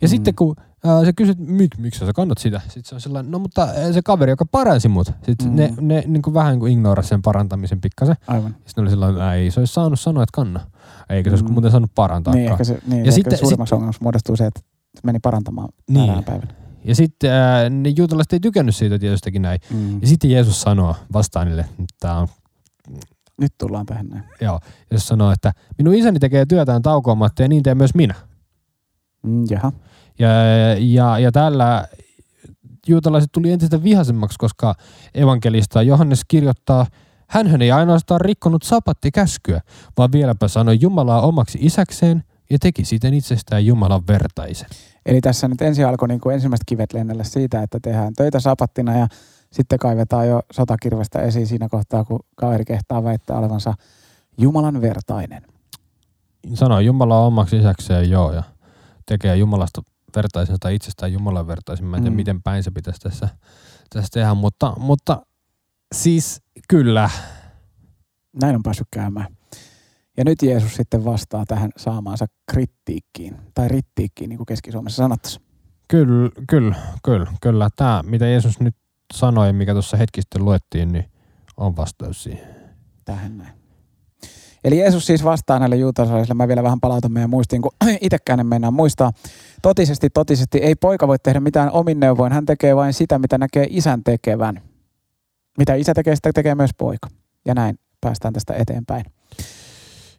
Ja 0.00 0.08
Mm. 0.08 0.10
sitten 0.10 0.34
kun 0.34 0.56
sä 1.04 1.12
kysyt, 1.16 1.38
Mik, 1.38 1.78
miksi 1.78 2.06
sä 2.06 2.12
kannat 2.12 2.38
sitä? 2.38 2.60
Sitten 2.64 2.84
se 2.84 2.94
on 2.94 3.00
sellainen, 3.00 3.30
no 3.32 3.38
mutta 3.38 3.62
ää, 3.62 3.92
se 3.92 4.02
kaveri, 4.04 4.32
joka 4.32 4.44
paransi 4.46 4.88
mut. 4.88 5.12
Sitten 5.22 5.48
Mm. 5.48 5.56
ne, 5.56 5.74
ne 5.80 6.04
niin 6.06 6.22
kuin 6.22 6.34
vähän 6.34 6.52
niin 6.52 6.60
kuin 6.60 6.72
ignorasi 6.72 7.08
sen 7.08 7.22
parantamisen 7.22 7.80
pikkasen. 7.80 8.16
Aivan. 8.26 8.56
Sitten 8.66 8.82
oli 8.82 8.90
sellainen, 8.90 9.16
että 9.16 9.34
ei 9.34 9.50
se 9.50 9.60
olisi 9.60 9.72
saanut 9.74 10.00
sanoa, 10.00 10.22
että 10.22 10.30
kanna. 10.34 10.60
Eikä 11.08 11.30
se 11.30 11.32
olisi 11.34 11.44
Mm. 11.44 11.52
muuten 11.52 11.70
saanut 11.70 11.90
parantaa. 11.94 12.34
Niin, 12.34 12.50
ehkä 12.52 12.64
se, 12.64 12.78
niin, 12.86 13.04
Ja 13.04 13.12
sitten- 13.12 13.38
suurimmaksi 13.38 13.74
ongelmaksi 13.74 14.02
muodostuu 14.02 14.36
se, 14.36 14.46
että 14.46 14.60
se 14.94 15.00
meni 15.04 15.18
parantamaan 15.18 15.68
Niin. 15.90 16.24
päivänä. 16.24 16.54
Ja 16.84 16.94
sitten 16.94 17.30
ää, 17.32 17.70
ne 17.70 17.88
juutalaiset 17.96 18.32
ei 18.32 18.40
tykännyt 18.40 18.76
siitä 18.76 18.98
tietystikin 18.98 19.42
näin. 19.42 19.60
Mm. 19.70 20.00
Ja 20.00 20.06
sitten 20.06 20.30
Jeesus 20.30 20.60
sanoo 20.60 20.96
vastaan 21.12 21.46
niille, 21.46 21.62
että 21.62 21.94
tää 22.00 22.18
on 22.18 22.28
Nyt 23.40 23.52
tullaan 23.58 23.86
tähän 23.86 24.06
näin. 24.06 24.24
Joo, 24.40 24.60
jos 24.90 25.08
sanoo, 25.08 25.30
että 25.32 25.52
minun 25.78 25.94
isäni 25.94 26.18
tekee 26.18 26.46
työtään 26.46 26.82
taukoamatta 26.82 27.42
ja 27.42 27.48
niin 27.48 27.62
teen 27.62 27.76
myös 27.76 27.94
minä. 27.94 28.14
Mm, 29.22 29.44
jaha. 29.50 29.72
Ja, 30.18 30.28
ja, 30.78 31.18
ja 31.18 31.32
tällä 31.32 31.88
juutalaiset 32.86 33.32
tuli 33.32 33.52
entistä 33.52 33.82
vihaisemmaksi, 33.82 34.38
koska 34.38 34.74
evankelista 35.14 35.82
Johannes 35.82 36.24
kirjoittaa, 36.28 36.86
hän 37.28 37.62
ei 37.62 37.72
ainoastaan 37.72 38.20
rikkonut 38.20 38.62
sapattikäskyä, 38.62 39.60
vaan 39.98 40.12
vieläpä 40.12 40.48
sanoi 40.48 40.78
Jumalaa 40.80 41.20
omaksi 41.20 41.58
isäkseen 41.62 42.24
ja 42.50 42.58
teki 42.58 42.84
siten 42.84 43.14
itsestään 43.14 43.66
Jumalan 43.66 44.02
vertaisen. 44.08 44.68
Eli 45.06 45.20
tässä 45.20 45.48
nyt 45.48 45.62
ensin 45.62 45.86
alkoi 45.86 46.08
niin 46.08 46.20
kuin 46.20 46.34
ensimmäiset 46.34 46.64
kivet 46.66 46.92
lennellä 46.92 47.24
siitä, 47.24 47.62
että 47.62 47.78
tehdään 47.82 48.14
töitä 48.14 48.40
sapattina 48.40 48.98
ja 48.98 49.06
sitten 49.52 49.78
kaivetaan 49.78 50.28
jo 50.28 50.42
sotakirvestä 50.52 51.20
esiin 51.20 51.46
siinä 51.46 51.68
kohtaa, 51.68 52.04
kun 52.04 52.20
kaveri 52.34 52.64
kehtaa 52.64 53.04
väittää 53.04 53.38
olevansa 53.38 53.74
Jumalan 54.38 54.80
vertainen. 54.80 55.42
Sanoi 56.54 56.84
Jumalaa 56.84 57.26
omaksi 57.26 57.56
isäkseen, 57.56 58.10
joo, 58.10 58.32
ja 58.32 58.42
tekee 59.06 59.36
Jumalasta 59.36 59.82
vertaisen 60.16 60.56
tai 60.60 60.74
itsestään 60.74 61.12
Jumalan 61.12 61.46
vertaisen. 61.46 61.86
Mä 61.86 61.96
en 61.96 62.02
tiedä, 62.02 62.10
Mm. 62.10 62.16
miten 62.16 62.42
päin 62.42 62.62
se 62.62 62.70
pitäisi 62.70 63.00
tässä, 63.00 63.28
tässä 63.90 64.10
tehdä, 64.12 64.34
mutta, 64.34 64.72
mutta 64.78 65.26
siis 65.94 66.42
kyllä, 66.68 67.10
Näin 68.42 68.56
on 68.56 68.62
päässyt 68.62 68.86
käymään. 68.90 69.36
Ja 70.16 70.24
nyt 70.24 70.42
Jeesus 70.42 70.74
sitten 70.74 71.04
vastaa 71.04 71.44
tähän 71.48 71.70
saamaansa 71.76 72.26
kritiikkiin, 72.52 73.36
tai 73.54 73.68
rittiikkiin, 73.68 74.28
niin 74.28 74.36
kuin 74.36 74.46
Keski-Suomessa 74.46 74.96
sanottaisiin. 74.96 75.44
Kyllä, 75.88 76.30
kyllä, 76.48 76.76
kyllä, 77.04 77.26
kyllä. 77.40 77.68
Tämä, 77.76 78.02
mitä 78.06 78.26
Jeesus 78.26 78.60
nyt 78.60 78.76
sanoi, 79.14 79.52
mikä 79.52 79.72
tuossa 79.72 79.96
hetki 79.96 80.20
sitten 80.22 80.44
luettiin, 80.44 80.92
niin 80.92 81.04
on 81.56 81.76
vastaus 81.76 82.22
siihen. 82.22 82.54
Tähän 83.04 83.38
näin. 83.38 83.63
Eli 84.64 84.78
Jeesus 84.78 85.06
siis 85.06 85.24
vastaa 85.24 85.58
näille 85.58 85.76
juutalaisille. 85.76 86.34
Mä 86.34 86.48
vielä 86.48 86.62
vähän 86.62 86.80
palautan 86.80 87.12
meidän 87.12 87.30
muistiin, 87.30 87.62
kun 87.62 87.72
itsekään 88.00 88.40
en 88.40 88.46
mennä 88.46 88.70
muistaa. 88.70 89.12
Totisesti, 89.62 90.10
totisesti, 90.10 90.58
ei 90.58 90.74
poika 90.74 91.08
voi 91.08 91.18
tehdä 91.18 91.40
mitään 91.40 91.70
omin 91.70 92.00
neuvoin. 92.00 92.32
Hän 92.32 92.46
tekee 92.46 92.76
vain 92.76 92.92
sitä, 92.92 93.18
mitä 93.18 93.38
näkee 93.38 93.66
isän 93.70 94.04
tekevän. 94.04 94.60
Mitä 95.58 95.74
isä 95.74 95.94
tekee, 95.94 96.16
sitä 96.16 96.30
tekee 96.34 96.54
myös 96.54 96.70
poika. 96.78 97.08
Ja 97.44 97.54
näin 97.54 97.78
päästään 98.00 98.34
tästä 98.34 98.54
eteenpäin. 98.54 99.04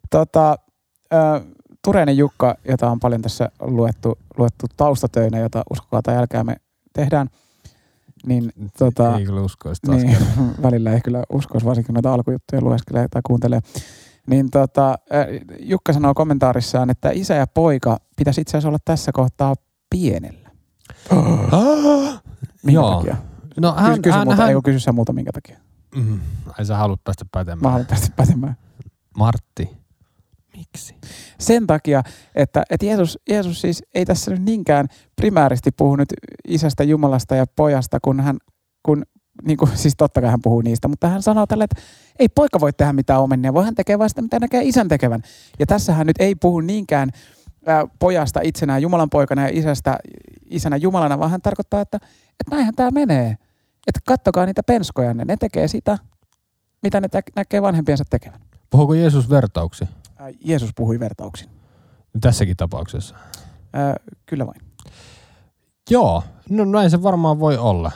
Tota, 0.09 0.57
äh, 1.13 1.41
Tureinen 1.85 2.17
Jukka, 2.17 2.55
jota 2.69 2.91
on 2.91 2.99
paljon 2.99 3.21
tässä 3.21 3.49
luettu, 3.61 4.17
luettu 4.37 4.65
taustatöinä, 4.77 5.39
jota 5.39 5.63
uskokaa 5.71 6.01
tai 6.01 6.17
älkää 6.17 6.43
me 6.43 6.55
tehdään, 6.93 7.29
niin 8.25 8.51
tota, 8.77 9.17
Ei 9.17 9.25
kyllä 9.25 9.41
uskoisi 9.41 9.81
taas 9.81 10.01
niin, 10.01 10.09
kerran. 10.17 10.55
välillä 10.61 10.93
ei 10.93 11.01
kyllä 11.01 11.23
uskoisi, 11.29 11.65
varsinkin 11.65 11.93
noita 11.93 12.13
alkujuttuja 12.13 12.61
lueskelee 12.61 13.07
tai 13.11 13.21
kuuntelee. 13.25 13.59
Niin 14.29 14.51
tota, 14.51 14.95
Jukka 15.59 15.93
sanoo 15.93 16.13
kommentaarissaan, 16.13 16.89
että 16.89 17.09
isä 17.13 17.33
ja 17.35 17.47
poika 17.47 17.97
pitäisi 18.17 18.41
itse 18.41 18.51
asiassa 18.51 18.67
olla 18.69 18.77
tässä 18.85 19.11
kohtaa 19.11 19.55
pienellä. 19.89 20.49
Minkä 22.63 22.71
Joo. 22.71 22.95
takia? 22.95 23.17
No 23.59 23.71
Kysy, 23.71 23.83
hän, 23.85 24.01
kysy, 24.01 24.17
hän, 24.17 24.27
multa, 24.27 24.41
hän, 24.41 24.49
ei 24.49 24.61
kysy 24.63 24.79
sä 24.79 24.91
multa 24.91 25.13
minkä 25.13 25.31
takia. 25.31 25.57
Mm, 25.95 26.19
ai 26.57 26.65
sä 26.65 26.77
haluat 26.77 27.03
päästä 27.03 27.25
Mä 27.25 27.29
pätemään. 27.31 27.71
haluan 27.71 27.87
päästä 27.87 28.07
pätemään. 28.15 28.55
Martti, 29.17 29.69
miksi? 30.57 30.95
Sen 31.39 31.67
takia, 31.67 32.03
että, 32.35 32.63
että 32.69 32.85
Jeesus, 32.85 33.19
Jeesus 33.29 33.61
siis 33.61 33.83
ei 33.93 34.05
tässä 34.05 34.31
nyt 34.31 34.41
niinkään 34.41 34.87
primääristi 35.15 35.69
puhu 35.77 35.95
nyt 35.95 36.09
isästä, 36.47 36.83
Jumalasta 36.83 37.35
ja 37.35 37.45
pojasta, 37.55 37.99
kun 38.01 38.19
hän, 38.19 38.37
kun, 38.83 39.03
niin 39.43 39.57
kuin, 39.57 39.71
siis 39.77 39.93
totta 39.97 40.21
kai 40.21 40.29
hän 40.29 40.41
puhuu 40.43 40.61
niistä, 40.61 40.87
mutta 40.87 41.07
hän 41.07 41.21
sanoo 41.21 41.47
tälle, 41.47 41.63
että 41.63 41.81
ei 42.19 42.29
poika 42.29 42.59
voi 42.59 42.73
tehdä 42.73 42.93
mitään 42.93 43.21
omenia, 43.21 43.53
voi 43.53 43.65
hän 43.65 43.75
tekee 43.75 43.99
vain 43.99 44.09
sitä, 44.09 44.21
mitä 44.21 44.39
näkee 44.39 44.61
isän 44.63 44.87
tekevän. 44.87 45.21
Ja 45.59 45.65
tässä 45.65 45.93
hän 45.93 46.07
nyt 46.07 46.15
ei 46.19 46.35
puhu 46.35 46.59
niinkään 46.61 47.09
ää, 47.65 47.87
pojasta 47.99 48.39
itsenään 48.43 48.81
Jumalan 48.81 49.09
poikana 49.09 49.41
ja 49.41 49.49
isästä 49.51 49.97
isänä 50.49 50.77
Jumalana, 50.77 51.19
vaan 51.19 51.31
hän 51.31 51.41
tarkoittaa, 51.41 51.81
että, 51.81 51.97
että 52.39 52.55
näinhän 52.55 52.75
tämä 52.75 52.91
menee. 52.91 53.37
Että 53.87 53.99
kattokaa 54.07 54.45
niitä 54.45 54.63
penskoja, 54.63 55.13
ne 55.13 55.37
tekee 55.39 55.67
sitä, 55.67 55.97
mitä 56.83 57.01
ne 57.01 57.07
tä- 57.07 57.21
näkee 57.35 57.61
vanhempiensa 57.61 58.03
tekevän. 58.09 58.39
Puhuuko 58.69 58.93
Jeesus 58.93 59.29
vertauksi 59.29 59.85
Ää, 60.17 60.29
Jeesus 60.45 60.69
puhui 60.75 60.99
vertauksin. 60.99 61.49
tässäkin 62.21 62.57
tapauksessa? 62.57 63.15
Ää, 63.73 63.95
kyllä 64.25 64.47
vain. 64.47 64.61
Joo, 65.89 66.23
no 66.49 66.65
näin 66.65 66.89
se 66.89 67.03
varmaan 67.03 67.39
voi 67.39 67.57
olla. 67.57 67.91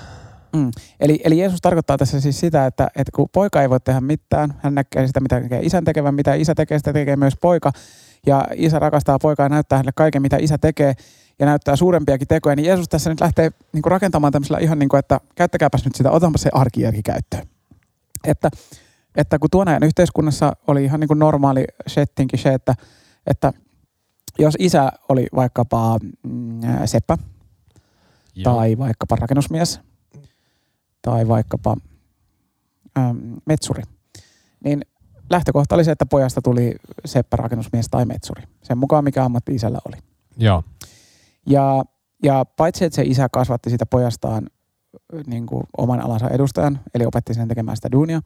Eli, 1.00 1.22
eli 1.24 1.40
Jeesus 1.40 1.62
tarkoittaa 1.62 1.98
tässä 1.98 2.22
siis 2.22 2.40
sitä, 2.40 2.66
että, 2.66 2.88
että 2.96 3.12
kun 3.16 3.30
poika 3.32 3.62
ei 3.62 3.70
voi 3.70 3.80
tehdä 3.80 4.02
mitään, 4.02 4.54
hän 4.58 4.76
näkee 4.76 5.08
sitä, 5.08 5.20
mitä 5.20 5.40
näkee 5.40 5.60
isän 5.64 5.84
tekevän, 5.84 6.16
mitä 6.16 6.34
isä 6.34 6.56
tekee, 6.56 6.78
sitä 6.78 6.94
tekee 6.94 7.16
myös 7.16 7.34
poika. 7.42 7.72
Ja 8.26 8.48
isä 8.56 8.80
rakastaa 8.80 9.20
poikaa 9.20 9.46
ja 9.46 9.50
näyttää 9.50 9.78
hänelle 9.78 9.92
kaiken, 9.96 10.22
mitä 10.22 10.38
isä 10.40 10.58
tekee 10.58 10.94
ja 11.40 11.46
näyttää 11.46 11.76
suurempiakin 11.76 12.28
tekoja. 12.28 12.56
Niin 12.56 12.66
Jeesus 12.66 12.90
tässä 12.90 13.10
nyt 13.10 13.22
lähtee 13.22 13.52
niin 13.74 13.82
kuin 13.82 13.92
rakentamaan 13.92 14.34
tämmöisellä 14.34 14.60
ihan 14.60 14.80
niin 14.80 14.90
kuin, 14.90 15.00
että 15.00 15.20
käyttäkääpäs 15.36 15.86
nyt 15.86 15.96
sitä, 15.96 16.12
otanpa 16.12 16.38
se 16.38 16.50
arkijärki 16.54 17.04
käyttöön. 17.04 17.48
Että, 18.28 18.50
että 19.16 19.40
kun 19.40 19.50
tuon 19.50 19.68
ajan 19.68 19.84
yhteiskunnassa 19.84 20.54
oli 20.68 20.84
ihan 20.84 21.00
niin 21.00 21.08
kuin 21.08 21.20
normaali 21.20 21.66
settinkin 21.88 22.40
se, 22.40 22.54
että, 22.54 22.76
että 23.28 23.54
jos 24.40 24.54
isä 24.60 24.92
oli 25.10 25.28
vaikkapa 25.36 26.00
mm, 26.24 26.60
seppä, 26.86 27.18
Joo. 28.36 28.54
tai 28.54 28.78
vaikkapa 28.78 29.16
rakennusmies 29.16 29.80
tai 31.02 31.28
vaikkapa 31.28 31.78
äm, 32.98 33.18
metsuri, 33.46 33.84
niin 34.64 34.82
lähtökohta 35.30 35.76
oli 35.76 35.84
se, 35.84 35.92
että 35.92 36.06
pojasta 36.06 36.42
tuli 36.42 36.76
seppä 37.06 37.38
rakennusmies 37.38 37.88
tai 37.92 38.06
metsuri. 38.06 38.44
Sen 38.64 38.78
mukaan, 38.78 39.04
mikä 39.04 39.26
ammatti 39.26 39.56
isällä 39.56 39.80
oli. 39.88 39.98
Joo. 40.38 40.64
Ja, 41.46 41.84
ja 42.24 42.46
paitsi, 42.46 42.86
että 42.86 42.96
se 42.96 43.02
isä 43.02 43.30
kasvatti 43.32 43.70
sitä 43.70 43.86
pojastaan 43.86 44.48
ö, 45.14 45.24
niin 45.28 45.46
kuin 45.46 45.64
oman 45.78 46.02
alansa 46.02 46.30
edustajan, 46.30 46.80
eli 46.94 47.06
opetti 47.06 47.34
sen 47.34 47.48
tekemään 47.48 47.78
sitä 47.78 47.92
duunia, 47.92 48.22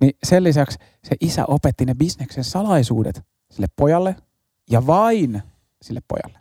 niin 0.00 0.12
sen 0.24 0.44
lisäksi 0.44 0.78
se 1.04 1.16
isä 1.20 1.44
opetti 1.48 1.84
ne 1.84 1.94
bisneksen 1.94 2.44
salaisuudet 2.44 3.22
sille 3.50 3.66
pojalle 3.76 4.16
ja 4.70 4.86
vain 4.86 5.42
sille 5.82 6.00
pojalle. 6.08 6.38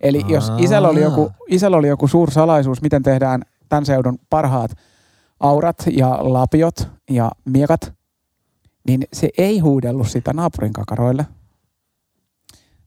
Eli 0.00 0.24
jos 0.28 0.52
isällä 0.58 0.88
oli, 0.88 1.00
joku, 1.00 1.30
isällä 1.48 1.76
oli 1.76 1.88
joku 1.88 2.08
suur 2.08 2.30
salaisuus, 2.30 2.82
miten 2.82 3.02
tehdään 3.02 3.42
tämän 3.68 3.86
seudun 3.86 4.18
parhaat 4.30 4.70
aurat 5.44 5.84
ja 5.90 6.18
lapiot 6.20 6.88
ja 7.10 7.30
miekat, 7.44 7.92
niin 8.88 9.04
se 9.12 9.28
ei 9.38 9.58
huudellut 9.58 10.08
sitä 10.08 10.32
naapurin 10.32 10.72
kakaroille, 10.72 11.26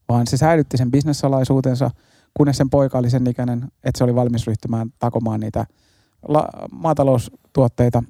vaan 0.10 0.28
se 0.28 0.38
säilytti 0.38 0.78
sen 0.78 0.92
bisnessalaisuutensa, 0.92 1.92
kunnes 2.34 2.58
sen 2.58 2.70
poika 2.70 2.98
oli 2.98 3.10
sen 3.10 3.28
ikäinen, 3.28 3.72
että 3.84 3.98
se 3.98 4.04
oli 4.04 4.16
valmis 4.16 4.48
ryhtymään 4.48 4.94
takomaan 5.00 5.40
niitä 5.40 5.66
la- 6.28 6.50
maataloustuotteita. 6.72 8.04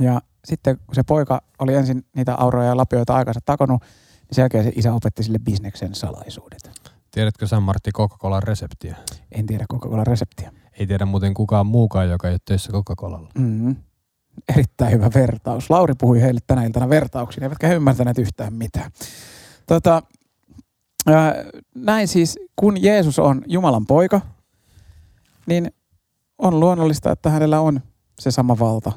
Ja 0.00 0.20
sitten 0.44 0.78
kun 0.86 0.94
se 0.94 1.02
poika 1.02 1.42
oli 1.58 1.74
ensin 1.74 2.04
niitä 2.16 2.34
auroja 2.34 2.68
ja 2.68 2.76
lapioita 2.76 3.14
aikansa 3.14 3.40
takonut, 3.44 3.80
niin 3.80 4.28
sen 4.32 4.42
jälkeen 4.42 4.64
se 4.64 4.72
isä 4.76 4.92
opetti 4.94 5.22
sille 5.22 5.38
bisneksen 5.38 5.94
salaisuudet. 5.94 6.70
Tiedätkö 7.10 7.46
sä 7.46 7.60
Martti 7.60 7.90
Coca-Colan 7.96 8.42
reseptiä? 8.42 8.96
En 9.32 9.46
tiedä 9.46 9.64
Coca-Cola 9.72 10.04
reseptiä. 10.04 10.52
Ei 10.78 10.86
tiedä 10.86 11.06
muuten 11.06 11.34
kukaan 11.34 11.66
muukaan, 11.66 12.08
joka 12.08 12.28
ei 12.28 12.32
ole 12.32 12.38
töissä 12.44 12.72
Coca-Colalla. 12.72 13.28
Mm-hmm. 13.38 13.76
Erittäin 14.48 14.92
hyvä 14.92 15.10
vertaus. 15.14 15.70
Lauri 15.70 15.94
puhui 15.98 16.20
heille 16.20 16.40
tänä 16.46 16.64
iltana 16.64 16.88
vertauksia, 16.88 17.44
eivätkä 17.44 17.66
he 17.66 17.74
ymmärtäneet 17.74 18.18
yhtään 18.18 18.54
mitään. 18.54 18.90
Tota, 19.66 20.02
ää, 21.06 21.34
näin 21.74 22.08
siis, 22.08 22.38
kun 22.56 22.82
Jeesus 22.82 23.18
on 23.18 23.42
Jumalan 23.46 23.86
poika, 23.86 24.20
niin 25.46 25.72
on 26.38 26.60
luonnollista, 26.60 27.12
että 27.12 27.30
hänellä 27.30 27.60
on 27.60 27.80
se 28.18 28.30
sama 28.30 28.58
valta 28.58 28.92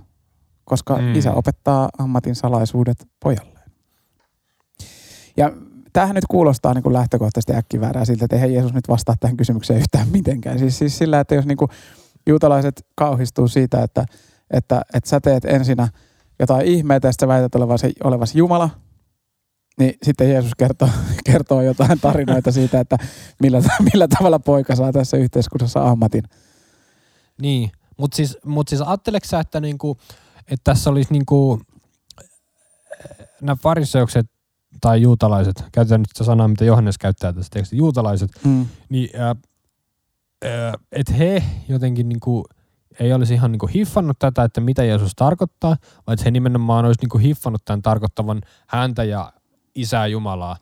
koska 0.72 0.98
Mm. 0.98 1.04
mm. 1.04 1.16
isä 1.16 1.34
opettaa 1.34 1.90
ammatin 1.98 2.36
salaisuudet 2.36 3.08
pojalleen. 3.20 3.72
Ja 5.38 5.52
tämähän 5.93 6.15
nyt 6.15 6.25
kuulostaa 6.29 6.74
niin 6.74 6.83
kuin 6.83 6.93
lähtökohtaisesti 6.93 7.53
äkkiväärää 7.53 8.05
siltä, 8.05 8.25
että 8.25 8.36
eihän 8.36 8.53
Jeesus 8.53 8.74
nyt 8.74 8.88
vastaa 8.89 9.15
tähän 9.19 9.38
kysymykseen 9.38 9.79
yhtään 9.79 10.07
mitenkään. 10.07 10.60
Siis, 10.60 10.79
siis 10.79 10.98
sillä, 10.98 11.19
että 11.19 11.36
jos 11.36 11.45
niin 11.45 11.57
kuin 11.57 11.71
juutalaiset 12.27 12.86
kauhistuu 12.95 13.48
siitä, 13.48 13.83
että, 13.83 14.05
että, 14.51 14.81
että 14.93 15.10
sä 15.10 15.21
teet 15.21 15.45
ensinnä 15.45 15.88
jotain 16.39 16.67
ihmeitä 16.67 17.07
ja 17.07 17.12
sitten 17.12 17.25
sä 17.25 17.33
väität 17.33 17.55
olevasi, 17.55 17.93
olevasi 18.03 18.38
Jumala, 18.38 18.69
niin 19.79 19.93
sitten 20.03 20.29
Jeesus 20.29 20.55
kertoo, 20.57 20.89
kertoo 21.31 21.62
jotain 21.62 22.00
tarinoita 22.00 22.51
siitä, 22.51 22.79
että 22.79 22.98
millä, 23.41 23.62
millä 23.93 24.07
tavalla 24.07 24.39
poika 24.39 24.75
saa 24.75 24.91
tässä 24.91 25.17
yhteiskunnassa 25.17 25.89
ammatin. 25.89 26.24
Niin, 27.41 27.71
mutta 27.98 28.15
siis, 28.15 28.38
mut 28.45 28.67
siis 28.67 28.81
ajatteleksä, 28.81 29.29
sä, 29.29 29.39
että, 29.39 29.60
niinku, 29.60 29.98
että 30.39 30.63
tässä 30.63 30.89
olisi 30.89 31.13
niinku, 31.13 31.62
nämä 33.41 33.55
fariseukset 33.55 34.25
tai 34.82 35.01
juutalaiset, 35.01 35.63
käytetään 35.72 36.01
nyt 36.01 36.10
sitä 36.13 36.24
sanaa, 36.24 36.48
mitä 36.48 36.66
Johannes 36.66 36.98
käyttää 36.98 37.34
tässä 37.34 37.50
tekstissä, 37.54 37.75
juutalaiset, 37.75 38.32
Mm. 38.44 38.68
niin 38.90 39.10
että 40.92 41.13
he 41.13 41.44
jotenkin 41.70 42.10
niinku, 42.10 42.46
ei 43.00 43.13
olisi 43.13 43.34
ihan 43.34 43.51
niinku 43.51 43.68
hiffannut 43.68 44.20
tätä, 44.20 44.44
että 44.44 44.62
mitä 44.62 44.84
Jeesus 44.84 45.12
tarkoittaa, 45.16 45.78
vaan 46.08 46.13
että 46.13 46.24
he 46.25 46.32
nimenomaan 46.32 46.86
olisi 46.86 47.01
niinku 47.01 47.18
hiffannut 47.18 47.62
tämän 47.66 47.82
tarkoittavan 47.82 48.42
häntä 48.68 49.04
ja 49.04 49.34
isää 49.75 50.08
Jumalaa. 50.08 50.58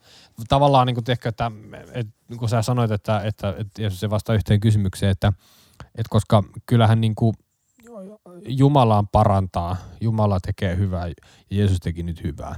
Tavallaan 0.47 0.87
niin 0.87 0.95
kuin 0.95 1.11
ehkä, 1.11 1.29
että, 1.29 1.51
että 1.93 2.13
kun 2.37 2.49
sä 2.49 2.61
sanoit, 2.61 2.91
että, 2.91 3.21
että, 3.23 3.53
että 3.57 3.81
Jeesus 3.81 4.03
ei 4.03 4.09
vastaa 4.09 4.35
yhteen 4.35 4.59
kysymykseen, 4.59 5.11
että, 5.11 5.33
että 5.85 6.09
koska 6.09 6.43
kyllähän 6.65 7.01
niin 7.01 7.15
kuin 7.15 7.33
Jumalaan 8.47 9.07
parantaa, 9.07 9.77
Jumala 10.01 10.39
tekee 10.39 10.77
hyvää 10.77 11.11
Jeesus 11.51 11.79
teki 11.79 12.03
nyt 12.03 12.23
hyvää. 12.23 12.55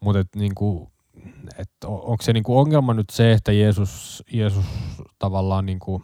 Mutta 0.00 0.38
niin 0.38 0.54
kuin, 0.54 0.88
että 1.58 1.88
onko 1.88 2.22
se 2.22 2.32
niin 2.32 2.42
kuin 2.42 2.58
ongelma 2.58 2.94
nyt 2.94 3.10
se, 3.10 3.32
että 3.32 3.52
Jeesus, 3.52 4.22
Jeesus 4.32 4.64
tavallaan 5.18 5.66
niin 5.66 5.78
kuin 5.78 6.02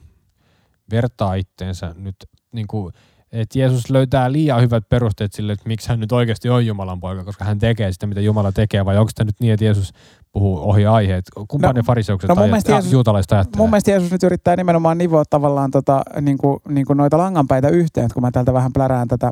vertaa 0.90 1.34
itteensä 1.34 1.94
nyt, 1.96 2.16
niin 2.52 2.66
kuin, 2.66 2.92
että 3.32 3.58
Jeesus 3.58 3.90
löytää 3.90 4.32
liian 4.32 4.62
hyvät 4.62 4.88
perusteet 4.88 5.32
sille, 5.32 5.52
että 5.52 5.68
miksi 5.68 5.88
hän 5.88 6.00
nyt 6.00 6.12
oikeasti 6.12 6.48
on 6.48 6.66
Jumalan 6.66 7.00
poika, 7.00 7.24
koska 7.24 7.44
hän 7.44 7.58
tekee 7.58 7.92
sitä, 7.92 8.06
mitä 8.06 8.20
Jumala 8.20 8.52
tekee, 8.52 8.84
vai 8.84 8.98
onko 8.98 9.12
tämä 9.14 9.26
nyt 9.26 9.40
niin, 9.40 9.52
että 9.52 9.64
Jeesus 9.64 9.92
puhuu 10.36 10.70
ohi 10.70 10.86
aiheet? 10.86 11.24
Kumpa 11.48 11.66
No, 11.66 11.72
ne 11.72 11.82
fariseukset 11.82 12.28
no 12.28 12.34
mun 12.34 12.48
ja 12.48 12.56
Jeesus- 12.68 12.92
juutalaiset 12.92 13.32
ajattelee? 13.32 13.62
Mun 13.62 13.70
mielestä 13.70 13.90
Jeesus 13.90 14.10
nyt 14.10 14.22
yrittää 14.22 14.56
nimenomaan 14.56 14.98
nivoa 14.98 15.24
tavallaan 15.30 15.70
tota, 15.70 16.02
niin 16.20 16.38
kuin, 16.38 16.60
niin 16.68 16.86
kuin 16.86 16.96
noita 16.96 17.18
langanpäitä 17.18 17.68
yhteen, 17.68 18.08
kun 18.14 18.22
mä 18.22 18.30
täältä 18.30 18.52
vähän 18.52 18.72
plärään 18.72 19.08
tätä, 19.08 19.30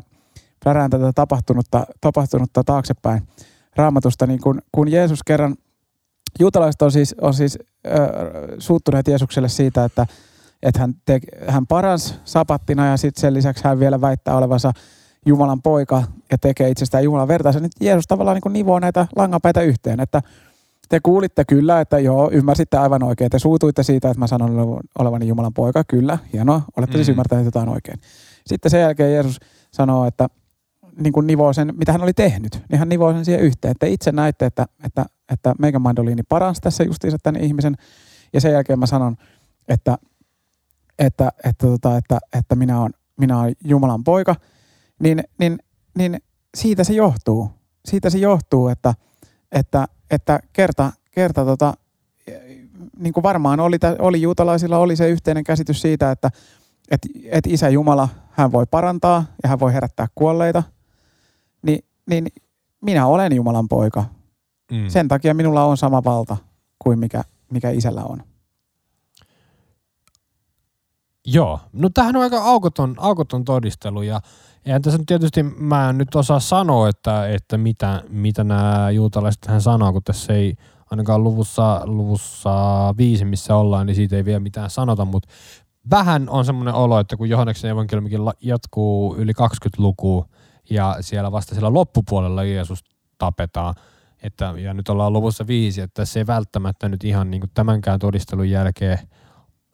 plärään 0.63 0.89
tätä 0.89 1.11
tapahtunutta, 1.15 1.85
tapahtunutta 2.01 2.63
taaksepäin 2.63 3.21
raamatusta, 3.75 4.27
niin 4.27 4.39
kun, 4.41 4.61
kun 4.71 4.91
Jeesus 4.91 5.23
kerran, 5.23 5.55
juutalaiset 6.39 6.81
on 6.81 6.91
siis, 6.91 7.15
on 7.21 7.33
siis 7.33 7.59
äh, 7.87 7.93
suuttuneet 8.59 9.07
Jeesukselle 9.07 9.49
siitä, 9.49 9.85
että, 9.85 10.07
että 10.63 10.79
hän, 10.79 10.93
te, 11.05 11.19
hän 11.47 11.67
paras 11.67 12.19
sapattina 12.23 12.87
ja 12.87 12.97
sitten 12.97 13.21
sen 13.21 13.33
lisäksi 13.33 13.63
hän 13.63 13.79
vielä 13.79 14.01
väittää 14.01 14.37
olevansa 14.37 14.71
Jumalan 15.25 15.61
poika 15.61 16.03
ja 16.31 16.37
tekee 16.37 16.69
itsestään 16.69 17.03
Jumalan 17.03 17.27
vertaisen. 17.27 17.63
Nyt 17.63 17.71
Jeesus 17.81 18.07
tavallaan 18.07 18.41
niin 18.43 18.53
nivoo 18.53 18.79
näitä 18.79 19.07
langanpäitä 19.15 19.61
yhteen, 19.61 19.99
että 19.99 20.21
te 20.89 20.99
kuulitte 20.99 21.45
kyllä, 21.45 21.81
että 21.81 21.99
joo, 21.99 22.29
ymmärsitte 22.31 22.77
aivan 22.77 23.03
oikein. 23.03 23.29
Te 23.29 23.39
suutuitte 23.39 23.83
siitä, 23.83 24.09
että 24.09 24.19
mä 24.19 24.27
sanon 24.27 24.79
olevani 24.99 25.27
Jumalan 25.27 25.53
poika. 25.53 25.83
Kyllä, 25.83 26.17
hienoa. 26.33 26.61
Olette 26.77 26.95
siis 26.97 27.07
Mm. 27.07 27.11
ymmärtäneet 27.11 27.45
jotain 27.45 27.69
oikein. 27.69 27.99
Sitten 28.47 28.71
sen 28.71 28.81
jälkeen 28.81 29.13
Jeesus 29.13 29.39
sanoo, 29.71 30.05
että 30.05 30.27
niin 30.99 31.13
kuin 31.13 31.27
nivoo 31.27 31.53
sen, 31.53 31.73
mitä 31.77 31.91
hän 31.91 32.01
oli 32.03 32.13
tehnyt, 32.13 32.61
niin 32.71 32.79
hän 32.79 32.89
nivoo 32.89 33.13
sen 33.13 33.25
siihen 33.25 33.41
yhteen. 33.41 33.75
Te 33.79 33.89
itse 33.89 34.11
näitte, 34.11 34.45
että, 34.45 34.65
että, 34.83 35.05
että 35.33 35.55
meikä 35.59 35.79
mandoliini 35.79 36.23
paransi 36.29 36.61
tässä 36.61 36.83
justiinsa 36.83 37.17
tämän 37.23 37.41
ihmisen. 37.41 37.75
Ja 38.33 38.41
sen 38.41 38.51
jälkeen 38.51 38.79
mä 38.79 38.85
sanon, 38.85 39.15
että, 39.67 39.97
että, 40.99 41.31
että, 41.43 41.67
tota, 41.67 41.97
että, 41.97 42.19
että 42.37 42.55
minä, 42.55 42.81
olen, 42.81 42.93
minä 43.19 43.39
olen 43.39 43.55
Jumalan 43.63 44.03
poika. 44.03 44.35
Niin, 44.99 45.23
niin, 45.39 45.59
niin 45.97 46.19
siitä 46.57 46.83
se 46.83 46.93
johtuu. 46.93 47.49
Siitä 47.85 48.09
se 48.09 48.17
johtuu, 48.17 48.67
että, 48.67 48.93
että, 49.55 49.87
että 50.11 50.39
kerta, 50.53 50.91
kerta 51.11 51.45
tota, 51.45 51.73
niin 52.97 53.13
kuin 53.13 53.23
varmaan 53.23 53.59
oli, 53.59 53.77
oli 53.99 54.21
juutalaisilla 54.21 54.77
oli 54.77 54.95
se 54.95 55.09
yhteinen 55.09 55.43
käsitys 55.43 55.81
siitä, 55.81 56.11
että 56.11 56.31
et, 56.91 57.01
et 57.31 57.47
isä 57.47 57.69
Jumala, 57.69 58.09
hän 58.31 58.51
voi 58.51 58.65
parantaa 58.71 59.25
ja 59.43 59.49
hän 59.49 59.59
voi 59.59 59.73
herättää 59.73 60.07
kuolleita, 60.15 60.63
niin, 61.61 61.79
niin 62.09 62.27
minä 62.81 63.07
olen 63.07 63.35
Jumalan 63.35 63.67
poika. 63.67 64.05
Mm. 64.71 64.87
Sen 64.87 65.07
takia 65.07 65.33
minulla 65.33 65.65
on 65.65 65.77
sama 65.77 66.03
valta 66.03 66.37
kuin 66.79 66.99
mikä, 66.99 67.23
mikä 67.51 67.69
isällä 67.69 68.03
on. 68.03 68.23
Joo, 71.25 71.59
no 71.73 71.89
tämähän 71.93 72.15
on 72.15 72.21
aika 72.21 72.43
aukoton, 72.43 72.95
aukoton 72.97 73.45
todistelu 73.45 74.01
ja 74.01 74.21
eihän 74.65 74.81
tässä 74.81 74.97
nyt 74.97 75.05
tietysti 75.07 75.43
mä 75.43 75.89
en 75.89 75.97
nyt 75.97 76.15
osaa 76.15 76.39
sanoa, 76.39 76.89
että, 76.89 77.27
että 77.27 77.57
mitä, 77.57 78.03
mitä 78.09 78.43
nämä 78.43 78.91
juutalaiset 78.91 79.45
hän 79.47 79.61
sanoo, 79.61 79.93
kun 79.93 80.03
tässä 80.03 80.33
ei 80.33 80.55
ainakaan 80.91 81.23
luvussa, 81.23 81.81
luvussa 81.85 82.53
viisi, 82.97 83.25
missä 83.25 83.55
ollaan, 83.55 83.87
niin 83.87 83.95
siitä 83.95 84.15
ei 84.15 84.25
vielä 84.25 84.39
mitään 84.39 84.69
sanota, 84.69 85.05
mutta 85.05 85.29
vähän 85.89 86.29
on 86.29 86.45
semmoinen 86.45 86.73
olo, 86.73 86.99
että 86.99 87.17
kun 87.17 87.29
Johanneksen 87.29 87.71
evankeliumikin 87.71 88.19
jatkuu 88.41 89.15
yli 89.15 89.33
20 89.33 89.81
lukua 89.81 90.25
ja 90.69 90.97
siellä 91.01 91.31
vasta 91.31 91.55
siellä 91.55 91.73
loppupuolella 91.73 92.43
Jeesus 92.43 92.83
tapetaan, 93.17 93.75
että, 94.23 94.53
ja 94.57 94.73
nyt 94.73 94.89
ollaan 94.89 95.13
luvussa 95.13 95.47
viisi, 95.47 95.81
että 95.81 96.01
tässä 96.01 96.19
ei 96.19 96.27
välttämättä 96.27 96.89
nyt 96.89 97.03
ihan 97.03 97.31
niin 97.31 97.41
tämänkään 97.53 97.99
todistelun 97.99 98.49
jälkeen 98.49 98.99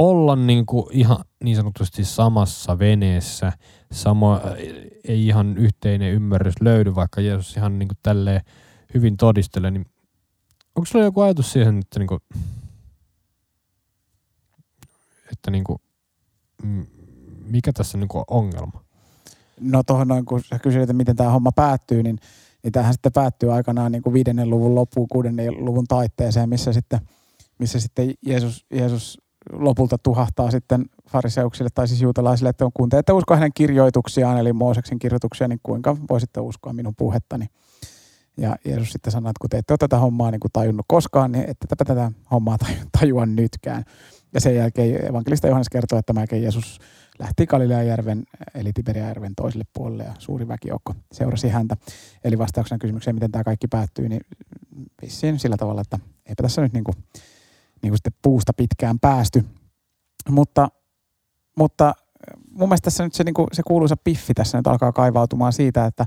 olla 0.02 0.36
niin 0.36 0.66
kuin 0.66 0.86
ihan 0.92 1.18
niin 1.44 1.56
sanotusti 1.56 2.06
samassa 2.06 2.80
veneessä, 2.80 3.52
samo, 3.92 4.40
ei 5.04 5.28
ihan 5.28 5.58
yhteinen 5.58 6.14
ymmärrys 6.14 6.62
löydy, 6.62 6.96
vaikka 6.96 7.22
Jeesus 7.22 7.58
ihan 7.58 7.80
niin 7.80 7.88
kuin 7.88 7.98
tälleen 8.04 8.42
hyvin 8.94 9.18
todistelee, 9.18 9.72
niin 9.72 9.86
onko 10.76 10.86
sulla 10.86 11.06
joku 11.06 11.22
ajatus 11.22 11.52
siihen, 11.52 11.80
että, 11.80 12.00
niin 12.00 12.08
kuin, 12.08 12.20
että 15.32 15.52
niin 15.52 15.64
kuin, 15.64 15.80
mikä 17.46 17.74
tässä 17.74 17.98
niin 17.98 18.08
kuin 18.08 18.24
on 18.28 18.38
ongelma? 18.38 18.84
No 19.60 19.84
tuohon 19.84 20.08
noin, 20.08 20.26
kun 20.26 20.44
sä 20.44 20.60
kysyit, 20.60 20.84
että 20.84 20.94
miten 20.94 21.16
tämä 21.16 21.30
homma 21.30 21.52
päättyy, 21.52 22.04
niin, 22.04 22.20
niin 22.64 22.72
tämähän 22.72 22.94
sitten 22.94 23.12
päättyy 23.12 23.54
aikanaan 23.54 23.92
niin 23.92 24.02
kuin 24.02 24.14
viidennen 24.14 24.50
luvun 24.50 24.76
loppuun, 24.76 25.08
kuudennen 25.08 25.66
luvun 25.66 25.88
taitteeseen, 25.88 26.50
missä 26.50 26.74
sitten, 26.74 27.00
missä 27.60 27.80
sitten 27.80 28.14
Jeesus, 28.26 28.66
Jeesus 28.74 29.22
lopulta 29.51 29.97
tuhahtaa 29.97 30.51
sitten 30.51 30.86
fariseuksille 31.10 31.69
tai 31.75 31.88
siis 31.88 32.01
juutalaisille, 32.01 32.49
että 32.49 32.65
kun 32.73 32.89
te 32.89 32.97
ette 32.97 33.13
usko 33.13 33.36
hänen 33.36 33.51
kirjoituksiaan, 33.54 34.38
eli 34.38 34.54
Mooseksen 34.54 34.99
kirjoituksia, 34.99 35.47
niin 35.47 35.60
kuinka 35.63 35.97
voisitte 36.10 36.39
uskoa 36.39 36.73
minun 36.73 36.95
puhettani. 36.95 37.47
Ja 38.38 38.56
Jeesus 38.65 38.91
sitten 38.91 39.12
sanoi, 39.12 39.30
että 39.30 39.39
kun 39.41 39.49
te 39.49 39.58
ette 39.58 39.73
ole 39.73 39.77
tätä 39.77 39.97
hommaa 39.97 40.32
niin 40.32 40.39
kuin 40.39 40.51
tajunnut 40.54 40.86
koskaan, 40.88 41.32
niin 41.32 41.43
ette 41.49 41.67
tätä, 41.67 41.86
tätä 41.86 42.12
hommaa 42.32 42.58
taju- 42.65 42.89
tajua 42.99 43.25
nytkään. 43.25 43.84
Ja 44.34 44.41
sen 44.41 44.56
jälkeen 44.56 45.10
evankelista 45.10 45.47
Johannes 45.47 45.69
kertoo, 45.69 45.99
että 45.99 46.13
tämäkin 46.13 46.41
Jeesus 46.41 46.80
lähti 47.19 47.45
Galilean 47.45 47.88
järven, 47.88 48.23
eli 48.56 48.73
Tiberiajärven 48.73 49.36
toiselle 49.36 49.65
puolelle 49.73 50.04
ja 50.04 50.13
suuri 50.19 50.47
väkijoukko 50.47 50.93
seurasi 51.12 51.49
häntä. 51.49 51.77
Eli 52.23 52.38
vastauksena 52.38 52.80
kysymykseen, 52.80 53.15
miten 53.15 53.32
tämä 53.32 53.43
kaikki 53.43 53.67
päättyy, 53.67 54.10
niin 54.10 54.21
vissiin 55.01 55.39
sillä 55.39 55.58
tavalla, 55.58 55.82
että 55.82 55.99
eipä 56.25 56.43
tässä 56.43 56.62
nyt 56.62 56.73
niin 56.73 56.84
kuin, 56.84 56.95
niin 57.84 57.91
kuin 57.91 57.98
sitten 57.98 58.13
puusta 58.22 58.54
pitkään 58.54 59.00
päästy. 59.00 59.46
Mutta, 60.30 60.67
mutta 61.58 61.94
mun 62.52 62.70
mielestä 62.70 62.84
tässä 62.84 63.04
nyt 63.04 63.13
se, 63.13 63.24
niin 63.24 63.34
kuin, 63.34 63.48
se 63.54 63.63
kuuluisa 63.67 63.96
piffi 64.04 64.34
tässä 64.34 64.58
nyt 64.58 64.67
alkaa 64.67 64.91
kaivautumaan 64.91 65.54
siitä, 65.54 65.86
että, 65.86 66.06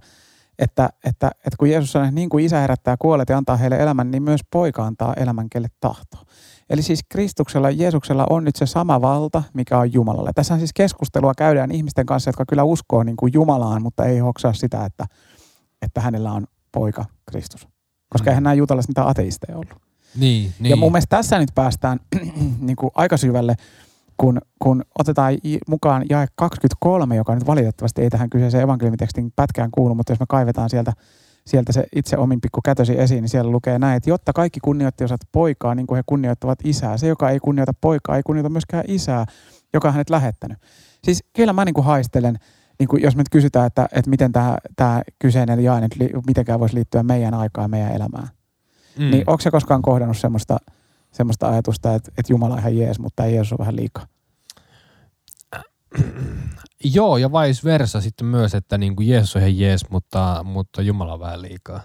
että, 0.59 0.91
että, 1.05 1.31
että 1.37 1.57
kun 1.59 1.71
Jeesus 1.71 1.93
sanoo, 1.93 2.09
että 2.09 2.15
niin 2.15 2.29
kuin 2.29 2.45
isä 2.45 2.61
herättää 2.61 2.97
kuolleet 2.99 3.29
ja 3.29 3.37
antaa 3.37 3.57
heille 3.57 3.77
elämän, 3.77 4.11
niin 4.11 4.23
myös 4.23 4.41
poika 4.53 4.85
antaa 4.85 5.15
elämän, 5.15 5.51
kelle 5.51 5.69
tahtoo. 5.81 6.21
Eli 6.71 6.83
siis 6.83 7.01
Kristuksella, 7.09 7.71
Jeesuksella 7.71 8.27
on 8.31 8.45
nyt 8.45 8.57
se 8.57 8.67
sama 8.67 9.01
valta, 9.01 9.43
mikä 9.55 9.79
on 9.79 9.93
Jumalalla. 9.93 10.31
Tässä 10.35 10.59
siis 10.59 10.73
keskustelua 10.73 11.33
käydään 11.39 11.71
ihmisten 11.71 12.07
kanssa, 12.07 12.29
jotka 12.29 12.45
kyllä 12.49 12.65
uskoo 12.65 13.03
niin 13.03 13.17
kuin 13.17 13.33
Jumalaan, 13.33 13.83
mutta 13.83 14.05
ei 14.05 14.19
hoksaa 14.19 14.53
sitä, 14.53 14.85
että, 14.85 15.07
että 15.83 16.01
hänellä 16.01 16.33
on 16.33 16.47
poika 16.73 17.05
Kristus. 17.31 17.69
Koska 18.09 18.31
Mm. 18.31 18.33
eihän 18.33 18.43
nämä 18.43 18.55
juutalaiset 18.55 18.89
mitään 18.89 19.09
ateisteja 19.09 19.57
ollut. 19.57 19.84
Niin, 20.17 20.53
niin. 20.59 20.71
Ja 20.71 20.77
mun 20.77 20.93
mielestä 20.93 21.17
tässä 21.17 21.39
nyt 21.39 21.49
päästään 21.55 22.01
niin 22.61 22.77
kuin 22.77 22.91
aika 22.95 23.17
syvälle, 23.17 23.55
kun, 24.17 24.41
kun 24.59 24.83
otetaan 24.99 25.35
mukaan 25.69 26.05
jae 26.11 26.27
23, 26.35 27.17
joka 27.17 27.35
nyt 27.35 27.47
valitettavasti 27.47 28.03
ei 28.03 28.11
tähän 28.11 28.31
kyseiseen 28.31 28.63
evankeliumitekstin 28.63 29.33
pätkään 29.37 29.71
kuulu, 29.71 29.95
mutta 29.95 30.13
jos 30.13 30.21
me 30.21 30.27
kaivetaan 30.29 30.71
sieltä, 30.71 30.93
sieltä 31.47 31.73
se 31.73 31.87
itse 31.97 32.17
omin 32.17 32.41
pikku 32.41 32.61
kätösi 32.65 33.01
esiin, 33.01 33.23
niin 33.23 33.29
siellä 33.29 33.51
lukee 33.51 33.79
näin, 33.79 33.97
että 33.97 34.11
jotta 34.11 34.33
kaikki 34.33 34.61
kunnioittivat 34.61 35.21
poikaa 35.33 35.75
niin 35.75 35.87
kuin 35.87 35.97
he 35.97 36.03
kunnioittavat 36.07 36.59
isää. 36.65 36.97
Se, 36.97 37.07
joka 37.07 37.31
ei 37.31 37.41
kunnioita 37.41 37.73
poikaa, 37.81 38.17
ei 38.17 38.23
kunnioita 38.23 38.51
myöskään 38.51 38.85
isää, 38.89 39.27
joka 39.75 39.89
on 39.89 39.95
hänet 39.95 40.11
lähettänyt. 40.11 40.59
Siis 41.05 41.25
kyllä 41.33 41.53
mä 41.53 41.65
niin 41.65 41.75
kuin 41.75 41.85
haistelen, 41.85 42.39
niin 42.79 42.89
kuin 42.89 43.03
jos 43.03 43.17
me 43.17 43.21
nyt 43.21 43.29
kysytään, 43.31 43.67
että, 43.67 43.89
että 43.93 44.11
miten 44.11 44.33
tämä, 44.33 44.59
tämä 44.77 45.03
kyseinen 45.19 45.65
jae 45.65 45.81
nyt 45.81 45.97
li, 45.97 46.11
mitenkään 46.27 46.61
voisi 46.61 46.75
liittyä 46.75 47.03
meidän 47.03 47.35
aikaan 47.35 47.65
ja 47.65 47.69
meidän 47.69 47.93
elämään, 47.93 48.29
mm. 48.99 49.11
niin 49.11 49.25
onko 49.27 49.41
se 49.41 49.51
koskaan 49.51 49.83
kohdannut 49.83 50.19
semmoista, 50.19 50.57
semmoista 51.13 51.49
ajatusta, 51.49 51.95
että, 51.95 52.13
että 52.19 52.33
Jumala 52.33 52.55
on 52.55 52.61
ihan 52.61 52.77
jees, 52.77 52.99
mutta 52.99 53.25
ei 53.25 53.35
Jeesus 53.35 53.53
ole 53.53 53.59
vähän 53.59 53.77
liikaa? 53.77 54.07
Joo, 56.95 57.17
ja 57.17 57.33
vice 57.33 57.65
versa 57.65 58.01
sitten 58.01 58.27
myös, 58.27 58.55
että 58.55 58.79
niin 58.79 58.97
kuin 58.97 59.09
Jeesus 59.09 59.37
on 59.37 59.43
ihan 59.43 59.59
jees, 59.59 59.91
mutta, 59.91 60.41
mutta 60.45 60.83
Jumala 60.83 61.13
on 61.13 61.21
vähän 61.21 61.43
liikaa. 61.43 61.81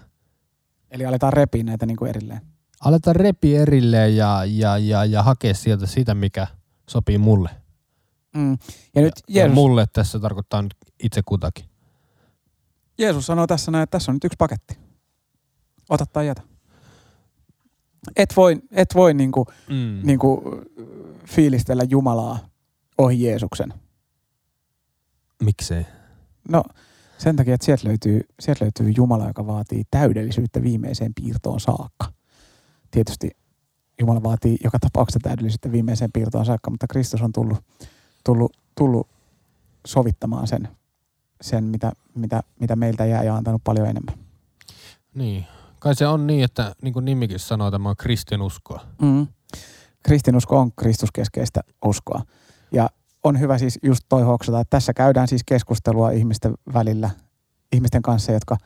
Eli 0.90 1.06
aletaan 1.06 1.32
repiä 1.32 1.62
näitä 1.62 1.86
niin 1.86 1.96
kuin 1.96 2.08
erilleen. 2.08 2.40
Aletaan 2.80 3.16
repi 3.16 3.56
erilleen 3.56 4.16
ja, 4.16 4.44
ja, 4.44 4.78
ja, 4.78 5.04
ja 5.04 5.22
hakea 5.22 5.54
sieltä 5.54 5.86
sitä, 5.86 6.14
mikä 6.14 6.46
sopii 6.90 7.18
mulle. 7.18 7.50
Mm. 8.36 8.58
Ja 8.94 9.02
nyt 9.02 9.14
Ja 9.28 9.40
Jeesus, 9.40 9.54
mulle 9.54 9.86
tässä 9.92 10.18
tarkoittaa 10.18 10.62
nyt 10.62 10.76
itse 11.02 11.22
kutakin. 11.24 11.64
Jeesus 12.98 13.26
sanoo 13.26 13.46
tässä 13.46 13.70
näin, 13.70 13.82
että 13.82 13.98
tässä 13.98 14.12
on 14.12 14.16
nyt 14.16 14.24
yksi 14.24 14.36
paketti. 14.38 14.78
Ota 15.88 16.06
tai 16.06 16.26
jätä. 16.26 16.42
Et 18.16 18.36
voi, 18.36 18.56
et 18.72 18.94
voi 18.94 19.14
niin 19.14 19.32
kuin, 19.32 19.46
Mm. 19.68 20.00
niin 20.02 20.18
kuin 20.18 20.40
fiilistellä 21.26 21.82
Jumalaa 21.88 22.38
ohi 22.98 23.22
Jeesuksen. 23.22 23.74
Miksei? 25.42 25.86
No 26.48 26.62
sen 27.18 27.36
takia, 27.36 27.54
että 27.54 27.64
sieltä 27.64 27.88
löytyy, 27.88 28.20
sieltä 28.40 28.64
löytyy 28.64 28.92
Jumala, 28.96 29.26
joka 29.26 29.46
vaatii 29.46 29.82
täydellisyyttä 29.90 30.62
viimeiseen 30.62 31.14
piirtoon 31.14 31.60
saakka. 31.60 32.12
Tietysti 32.90 33.30
Jumala 34.00 34.22
vaatii 34.22 34.56
joka 34.64 34.78
tapauksessa 34.78 35.20
täydellisyyttä 35.22 35.72
viimeiseen 35.72 36.10
piirtoon 36.12 36.46
saakka, 36.46 36.70
mutta 36.70 36.86
Kristus 36.86 37.22
on 37.22 37.32
tullut, 37.32 37.58
tullut, 38.24 38.56
tullut 38.78 39.08
sovittamaan 39.86 40.46
sen, 40.46 40.68
sen 41.40 41.64
mitä, 41.64 41.92
mitä, 42.14 42.42
mitä 42.60 42.76
meiltä 42.76 43.06
jää 43.06 43.22
ja 43.24 43.36
antanut 43.36 43.64
paljon 43.64 43.88
enemmän. 43.88 44.14
Niin. 45.14 45.46
Kai 45.80 45.94
se 45.94 46.06
on 46.06 46.26
niin, 46.26 46.44
että 46.44 46.74
niin 46.82 46.92
kuin 46.92 47.04
nimikin 47.04 47.38
sanoo, 47.38 47.70
tämä 47.70 47.88
on 47.88 47.96
kristinuskoa. 47.96 48.80
Mm. 49.02 49.26
Kristinusko 50.02 50.58
on 50.58 50.72
kristuskeskeistä 50.72 51.60
uskoa. 51.84 52.22
Ja 52.72 52.90
on 53.24 53.40
hyvä 53.40 53.58
siis 53.58 53.78
just 53.82 54.04
toi 54.08 54.22
hoksata, 54.22 54.60
että 54.60 54.76
tässä 54.76 54.94
käydään 54.94 55.28
siis 55.28 55.42
keskustelua 55.46 56.10
ihmisten 56.10 56.54
välillä, 56.74 57.10
ihmisten 57.72 58.02
kanssa, 58.02 58.32
jotka, 58.32 58.56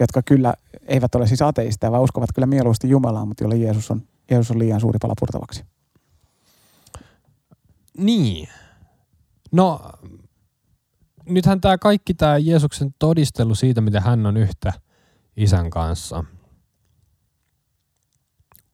jotka 0.00 0.22
kyllä 0.22 0.54
eivät 0.86 1.14
ole 1.14 1.26
siis 1.26 1.42
ateisteja, 1.42 1.90
vaan 1.92 2.02
uskovat 2.02 2.30
kyllä 2.34 2.46
mieluusti 2.46 2.88
Jumalaa, 2.88 3.24
mutta 3.24 3.44
jolle 3.44 3.56
Jeesus 3.56 3.90
on, 3.90 4.02
Jeesus 4.30 4.50
on 4.50 4.58
liian 4.58 4.80
suuri 4.80 4.98
pala 5.02 5.14
purtavaksi. 5.20 5.64
Niin. 7.98 8.48
No, 9.52 9.80
nythän 11.28 11.60
tämä 11.60 11.78
kaikki 11.78 12.14
tämä 12.14 12.38
Jeesuksen 12.38 12.94
todistelu 12.98 13.54
siitä, 13.54 13.80
miten 13.80 14.02
hän 14.02 14.26
on 14.26 14.36
yhtä 14.36 14.72
isän 15.36 15.70
kanssa, 15.70 16.24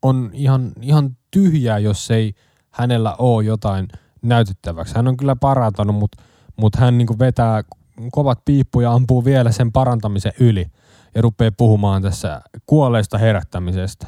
on 0.02 0.30
ihan, 0.32 0.72
ihan 0.80 1.16
tyhjää, 1.30 1.78
jos 1.78 2.10
ei 2.10 2.34
hänellä 2.70 3.14
ole 3.18 3.44
jotain 3.44 3.88
näytettäväksi. 4.22 4.94
Hän 4.94 5.08
on 5.08 5.16
kyllä 5.16 5.36
parantanut, 5.36 5.96
mutta 5.96 6.22
mut 6.56 6.76
hän 6.76 6.98
niinku 6.98 7.18
vetää 7.18 7.64
kovat 8.12 8.44
piippuja 8.44 8.88
ja 8.88 8.92
ampuu 8.92 9.24
vielä 9.24 9.52
sen 9.52 9.72
parantamisen 9.72 10.32
yli 10.40 10.66
ja 11.14 11.22
rupeaa 11.22 11.52
puhumaan 11.56 12.02
tässä 12.02 12.40
kuolleista 12.66 13.18
herättämisestä. 13.18 14.06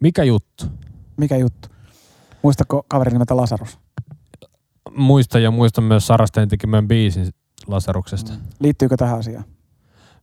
Mikä 0.00 0.24
juttu? 0.24 0.64
Mikä 1.16 1.36
juttu? 1.36 1.68
Muistatko 2.42 2.84
kaverin 2.88 3.12
nimeltä 3.12 3.36
Lasarus? 3.36 3.78
muistan 4.96 5.42
ja 5.42 5.50
muistan 5.50 5.84
myös 5.84 6.06
Sarasteen 6.06 6.48
tekemään 6.48 6.88
biisin 6.88 7.28
Lasaruksesta. 7.66 8.32
Liittyykö 8.60 8.96
tähän 8.96 9.18
asiaan? 9.18 9.44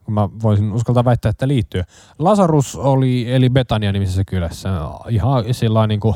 Kun 0.04 0.14
mä 0.14 0.30
voisin 0.44 0.72
uskaltaa 0.72 1.06
väittää, 1.06 1.30
että 1.30 1.48
liittyy. 1.48 1.82
Lasarus 2.20 2.76
oli, 2.76 3.34
eli 3.34 3.50
Betania 3.50 3.92
nimisessä 3.92 4.24
kylässä, 4.28 4.70
ihan 5.10 5.54
sillä 5.54 5.88
niin 5.88 6.00
kuin 6.00 6.16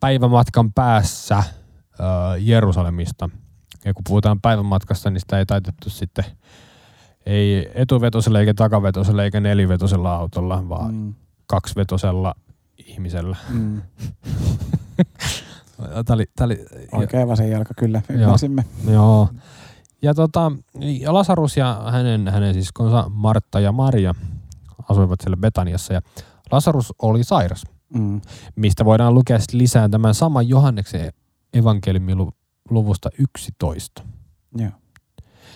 päivämatkan 0.00 0.72
päässä 0.72 1.36
äh, 1.36 1.46
Jerusalemista. 2.38 3.30
Ja 3.84 3.94
kun 3.94 4.04
puhutaan 4.08 4.40
päivämatkasta, 4.40 5.10
niin 5.10 5.20
sitä 5.20 5.38
ei 5.38 5.46
taitettu 5.46 5.90
sitten 5.90 6.24
ei 7.26 7.70
etuvetosella 7.74 8.40
eikä 8.40 8.54
takavetosella 8.54 9.24
eikä 9.24 9.40
nelivetosella 9.40 10.14
autolla, 10.14 10.68
vaan 10.68 10.94
mm. 10.94 11.14
Kaksivetosella 11.46 12.34
ihmisellä. 12.86 13.36
Mm. 13.50 13.82
Tää 16.06 16.14
oli, 16.14 16.26
tää 16.36 16.44
oli, 16.44 16.66
Oikein 16.92 17.28
vasen 17.28 17.50
jalka, 17.50 17.74
kyllä. 17.74 18.02
Joo. 18.18 18.36
Joo. 18.92 19.28
Ja 20.02 20.14
tota, 20.14 20.52
Lasarus 21.06 21.56
ja 21.56 21.82
hänen, 21.90 22.28
hänen 22.28 22.54
siskonsa 22.54 23.04
Martta 23.08 23.60
ja 23.60 23.72
Maria 23.72 24.14
asuivat 24.88 25.20
siellä 25.20 25.36
Betaniassa 25.36 25.92
ja 25.94 26.00
Lasarus 26.52 26.92
oli 27.02 27.24
sairas, 27.24 27.62
Mm. 27.94 28.20
mistä 28.56 28.84
voidaan 28.84 29.14
lukea 29.14 29.38
lisää 29.52 29.88
tämän 29.88 30.14
saman 30.14 30.48
Johanneksen 30.48 31.12
evankeliumin 31.54 32.18
lu- 32.18 32.32
luvusta 32.70 33.10
11. 33.18 34.02
Joo. 34.56 34.70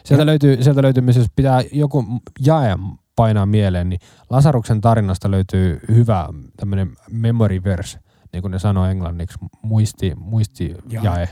Sieltä 0.04 0.22
Ja- 0.22 0.26
löytyy, 0.26 0.62
sieltä 0.62 0.82
löytyy 0.82 1.02
myös, 1.02 1.16
jos 1.16 1.26
pitää 1.36 1.62
joku 1.72 2.04
jae 2.46 2.76
painaa 3.16 3.46
mieleen, 3.46 3.88
niin 3.88 4.00
Lasaruksen 4.30 4.80
tarinasta 4.80 5.30
löytyy 5.30 5.80
hyvä 5.88 6.28
tämmöinen 6.56 6.96
memory 7.10 7.64
verse, 7.64 7.98
niin 8.32 8.42
kuin 8.42 8.50
ne 8.52 8.58
sanoo 8.58 8.84
englanniksi, 8.86 9.38
muisti, 9.62 10.12
muisti 10.16 10.74
Jae. 10.90 11.04
jae. 11.04 11.28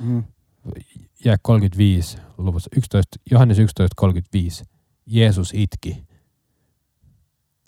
Mm. 0.00 0.24
Ja 1.24 1.36
35 1.42 2.18
luvussa 2.38 2.70
11, 2.76 3.16
Johannes 3.30 3.58
11.35. 3.58 4.64
Jeesus 5.06 5.50
itki. 5.54 6.04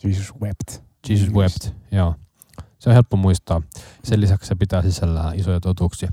Jesus 0.04 0.34
wept. 0.40 0.82
Jesus 1.08 1.30
wept. 1.34 1.70
Joo. 1.92 2.14
Se 2.78 2.90
on 2.90 2.94
helppo 2.94 3.16
muistaa. 3.16 3.62
Sen 4.04 4.20
lisäksi 4.20 4.48
se 4.48 4.54
pitää 4.54 4.82
sisällään 4.82 5.38
isoja 5.38 5.60
totuuksia. 5.60 6.08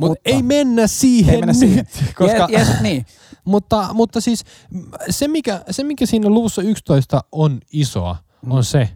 Mut 0.00 0.08
Mutta- 0.10 0.20
ei 0.24 0.42
mennä 0.42 0.86
siihen 0.86 1.34
Ei 1.34 1.40
mennä 1.40 1.52
nyt, 1.52 1.60
siihen. 1.60 1.86
koska, 2.18 2.48
Yes, 2.50 2.68
yes, 2.68 2.80
niin. 2.80 3.06
mutta, 3.44 3.88
mutta 3.92 4.20
siis 4.20 4.44
se 5.10 5.28
mikä, 5.28 5.64
se, 5.70 5.84
mikä 5.84 6.06
siinä 6.06 6.28
luvussa 6.28 6.62
11 6.62 7.24
on 7.32 7.60
isoa, 7.72 8.16
Mm. 8.42 8.50
on 8.52 8.64
se, 8.64 8.88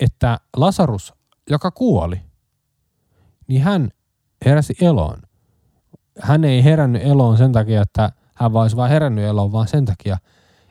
että 0.00 0.40
Lasarus, 0.56 1.14
joka 1.50 1.70
kuoli, 1.70 2.20
niin 3.48 3.62
hän 3.62 3.90
heräsi 4.44 4.74
eloon. 4.80 5.22
Hän 6.20 6.44
ei 6.44 6.64
herännyt 6.64 7.02
eloon 7.02 7.38
sen 7.38 7.52
takia, 7.52 7.82
että 7.82 8.12
hän 8.34 8.52
vaan 8.52 8.62
olisi 8.62 8.76
vaan 8.76 8.90
herännyt 8.90 9.24
eloon, 9.24 9.52
vaan 9.52 9.68
sen 9.68 9.84
takia, 9.84 10.18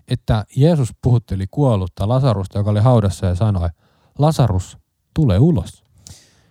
että 0.07 0.45
Jeesus 0.55 0.89
puhutteli 1.01 1.45
kuollutta 1.51 2.07
Lasarusta, 2.07 2.57
joka 2.57 2.71
oli 2.71 2.79
haudassa 2.79 3.25
ja 3.25 3.35
sanoi, 3.35 3.69
Lasarus, 4.17 4.77
tule 5.13 5.39
ulos. 5.39 5.83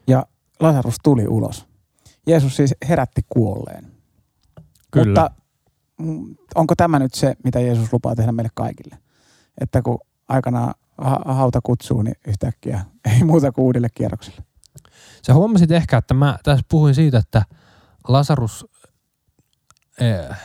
Ja 0.06 0.26
Lasarus 0.60 0.96
tuli 1.02 1.26
ulos. 1.28 1.66
Jeesus 2.26 2.56
siis 2.56 2.74
herätti 2.88 3.22
kuolleen. 3.28 3.92
Kyllä. 4.90 5.06
Mutta 5.06 5.30
mm, 5.98 6.36
onko 6.54 6.74
tämä 6.76 6.98
nyt 6.98 7.14
se, 7.14 7.36
mitä 7.44 7.60
Jeesus 7.60 7.92
lupaa 7.92 8.14
tehdä 8.14 8.32
meille 8.32 8.50
kaikille? 8.54 8.98
Että 9.60 9.82
kun 9.82 9.98
aikanaan 10.28 10.74
ha- 10.98 11.34
hauta 11.34 11.60
kutsuu, 11.62 12.02
niin 12.02 12.16
yhtäkkiä 12.26 12.84
ei 13.12 13.24
muuta 13.24 13.52
kuin 13.52 13.64
uudelle 13.64 13.88
kierrokselle. 13.94 14.44
Sä 15.26 15.34
huomasit 15.34 15.70
ehkä, 15.70 15.96
että 15.96 16.14
mä 16.14 16.38
tässä 16.42 16.64
puhuin 16.70 16.94
siitä, 16.94 17.18
että 17.18 17.42
Lasarus 18.08 18.66
eh, 20.00 20.36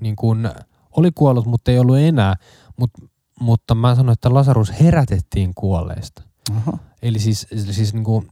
niin 0.00 0.16
kuin 0.16 0.50
oli 0.96 1.10
kuollut, 1.14 1.46
mutta 1.46 1.70
ei 1.70 1.78
ollut 1.78 1.98
enää. 1.98 2.34
Mut, 2.76 2.90
mutta 3.40 3.74
mä 3.74 3.94
sanoin, 3.94 4.12
että 4.12 4.34
Lasarus 4.34 4.80
herätettiin 4.80 5.54
kuolleista. 5.54 6.22
Oho. 6.56 6.78
Eli 7.02 7.18
siis, 7.18 7.46
siis 7.70 7.94
niin 7.94 8.04
kuin 8.04 8.28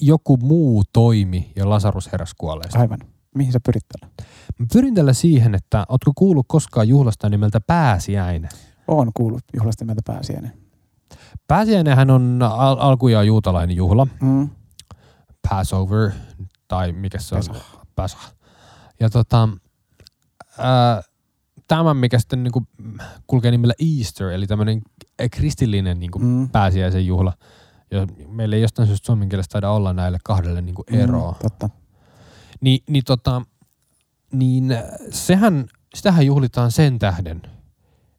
joku 0.00 0.36
muu 0.36 0.84
toimi 0.92 1.52
ja 1.56 1.68
Lasarus 1.68 2.12
heräsi 2.12 2.34
kuolleista. 2.38 2.78
Aivan. 2.78 2.98
Mihin 3.34 3.52
sä 3.52 3.60
pyrit 3.66 3.84
tällä? 3.88 4.14
Mä 4.58 4.66
pyrin 4.72 4.94
tällä 4.94 5.12
siihen, 5.12 5.54
että 5.54 5.86
ootko 5.88 6.12
kuullut 6.14 6.46
koskaan 6.48 6.88
juhlasta 6.88 7.28
nimeltä 7.28 7.60
pääsiäinen? 7.60 8.50
Oon 8.88 9.10
kuullut 9.14 9.44
juhlasta 9.54 9.84
nimeltä 9.84 10.02
pääsiäinen. 10.06 10.65
Pääsiäinenhän 11.48 12.10
on 12.10 12.38
al- 12.42 12.76
alkujaan 12.80 13.26
juutalainen 13.26 13.76
juhla. 13.76 14.06
Mm. 14.20 14.50
Passover, 15.48 16.10
tai 16.68 16.92
mikä 16.92 17.18
se 17.18 17.34
on? 17.34 17.40
Pesach. 17.40 17.66
Pesach. 17.96 18.32
Ja 19.00 19.10
tota, 19.10 19.48
ää, 20.58 21.02
tämä, 21.68 21.94
mikä 21.94 22.18
sitten 22.18 22.42
niinku 22.42 22.66
kulkee 23.26 23.50
nimellä 23.50 23.74
Easter, 23.98 24.26
eli 24.28 24.46
tämmöinen 24.46 24.82
kristillinen 25.30 26.00
niinku 26.00 26.18
Mm. 26.18 26.48
pääsiäisen 26.48 27.06
juhla. 27.06 27.32
Ja 27.90 28.06
meillä 28.28 28.56
ei 28.56 28.62
jostain 28.62 28.88
syystä 28.88 29.06
suomen 29.06 29.28
kielessä 29.28 29.50
taida 29.52 29.70
olla 29.70 29.92
näille 29.92 30.18
kahdelle 30.24 30.62
niinku 30.62 30.84
eroa. 30.92 31.32
Mm, 31.32 31.38
totta. 31.42 31.70
Ni, 32.60 32.80
niin, 32.88 33.04
tota, 33.04 33.42
niin 34.32 34.76
sehän, 35.10 35.66
sitähän 35.94 36.26
juhlitaan 36.26 36.70
sen 36.70 36.98
tähden, 36.98 37.42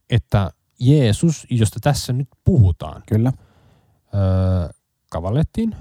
että 0.10 0.52
Jeesus, 0.80 1.48
josta 1.50 1.80
tässä 1.80 2.13
nyt 2.13 2.28
puhutaan, 2.44 3.04
Kyllä. 3.08 3.34
öö, 4.16 4.70
kavallettiin, 5.10 5.76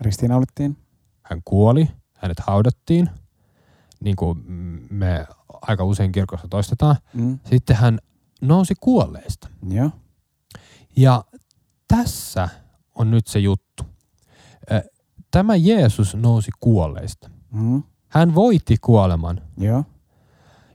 Ristiinnaulittiin. 0.00 0.76
hän 1.22 1.40
kuoli, 1.44 1.88
hänet 2.14 2.40
haudattiin, 2.40 3.10
niin 4.00 4.16
kuin 4.16 4.38
me 4.90 5.26
aika 5.62 5.84
usein 5.84 6.12
kirkossa 6.12 6.48
toistetaan. 6.48 6.96
Mm. 7.14 7.38
Sitten 7.44 7.76
hän 7.76 7.98
nousi 8.40 8.74
kuolleista. 8.80 9.48
Joo. 9.68 9.90
Ja 10.96 11.24
tässä 11.88 12.48
on 12.94 13.10
nyt 13.10 13.26
se 13.26 13.38
juttu. 13.38 13.84
Tämä 15.30 15.56
Jeesus 15.56 16.14
nousi 16.14 16.50
kuolleista. 16.60 17.30
Mm. 17.52 17.82
Hän 18.08 18.34
voitti 18.34 18.76
kuoleman. 18.80 19.40
Joo. 19.58 19.84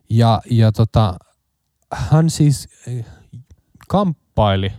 Ja, 0.09 0.41
ja 0.51 0.71
tota, 0.71 1.15
hän 1.93 2.29
siis 2.29 2.67
eh, 2.87 3.05
kamppaili 3.87 4.71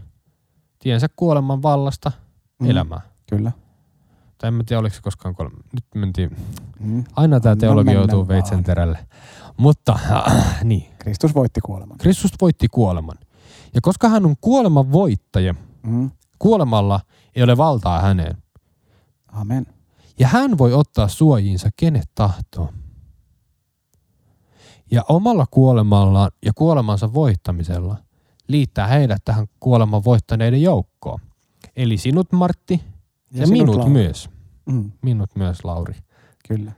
tiensä 0.79 1.07
kuoleman 1.17 1.63
vallasta 1.63 2.13
Mm. 2.61 2.71
elämään. 2.71 3.01
Kyllä. 3.31 3.53
Tai 4.39 4.49
en 4.49 4.55
mä 4.55 4.63
tiedä, 4.67 4.81
oliko 4.81 4.95
se 4.97 5.03
koskaan 5.03 5.35
kuolema. 5.35 5.57
Nyt 5.73 5.85
mentiin. 5.95 6.37
Mm. 6.81 7.05
Aina 7.17 7.41
tämä 7.41 7.55
No 7.55 7.59
teologi 7.61 7.93
joutuu 7.93 8.29
veitsen 8.29 8.65
terälle. 8.65 9.07
Mutta 9.57 9.99
äh, 10.27 10.65
niin, 10.65 10.91
Kristus 10.99 11.35
voitti 11.35 11.61
kuoleman. 11.61 11.99
Kristus 11.99 12.31
voitti 12.41 12.69
kuoleman. 12.69 13.17
Ja 13.75 13.81
koska 13.81 14.09
hän 14.09 14.27
on 14.27 14.35
kuoleman 14.41 14.93
voittaja, 14.93 15.55
Mm. 15.83 16.11
kuolemalla 16.39 17.01
ei 17.37 17.43
ole 17.43 17.57
valtaa 17.57 18.01
häneen. 18.01 18.37
Amen. 19.29 19.67
Ja 20.19 20.29
hän 20.29 20.59
voi 20.59 20.73
ottaa 20.75 21.09
suojiinsa 21.09 21.69
kenet 21.77 22.11
tahtoo. 22.15 22.73
Ja 24.91 25.05
omalla 25.09 25.47
kuolemallaan 25.51 26.31
ja 26.45 26.53
kuolemansa 26.55 27.15
voittamisella 27.15 27.97
liittää 28.49 28.87
heidät 28.87 29.23
tähän 29.25 29.47
kuoleman 29.61 30.05
voittaneiden 30.05 30.63
joukkoon. 30.63 31.19
Eli 31.77 31.97
sinut 31.99 32.33
Martti 32.33 32.81
ja, 33.31 33.41
ja 33.41 33.47
sinut, 33.47 33.59
minut 33.59 33.77
Lauri. 33.77 33.91
myös. 33.93 34.31
Mm. 34.67 34.91
Minut 35.03 35.31
myös 35.37 35.65
Lauri. 35.65 35.95
Kyllä. 36.49 36.73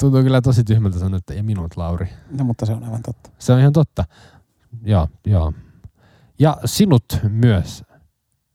Tuntuu 0.00 0.22
kyllä 0.22 0.40
tosi 0.40 0.64
tyhmältä 0.64 0.98
sanoa, 0.98 1.16
että 1.18 1.34
ja 1.34 1.42
minut 1.42 1.76
Lauri. 1.76 2.08
No, 2.38 2.44
mutta 2.44 2.66
se 2.66 2.72
on 2.72 2.84
aivan 2.84 3.02
totta. 3.02 3.30
Se 3.38 3.52
on 3.52 3.60
ihan 3.60 3.72
totta. 3.72 4.04
Joo, 4.84 5.08
joo. 5.26 5.52
Ja 6.38 6.56
sinut 6.64 7.04
myös, 7.28 7.84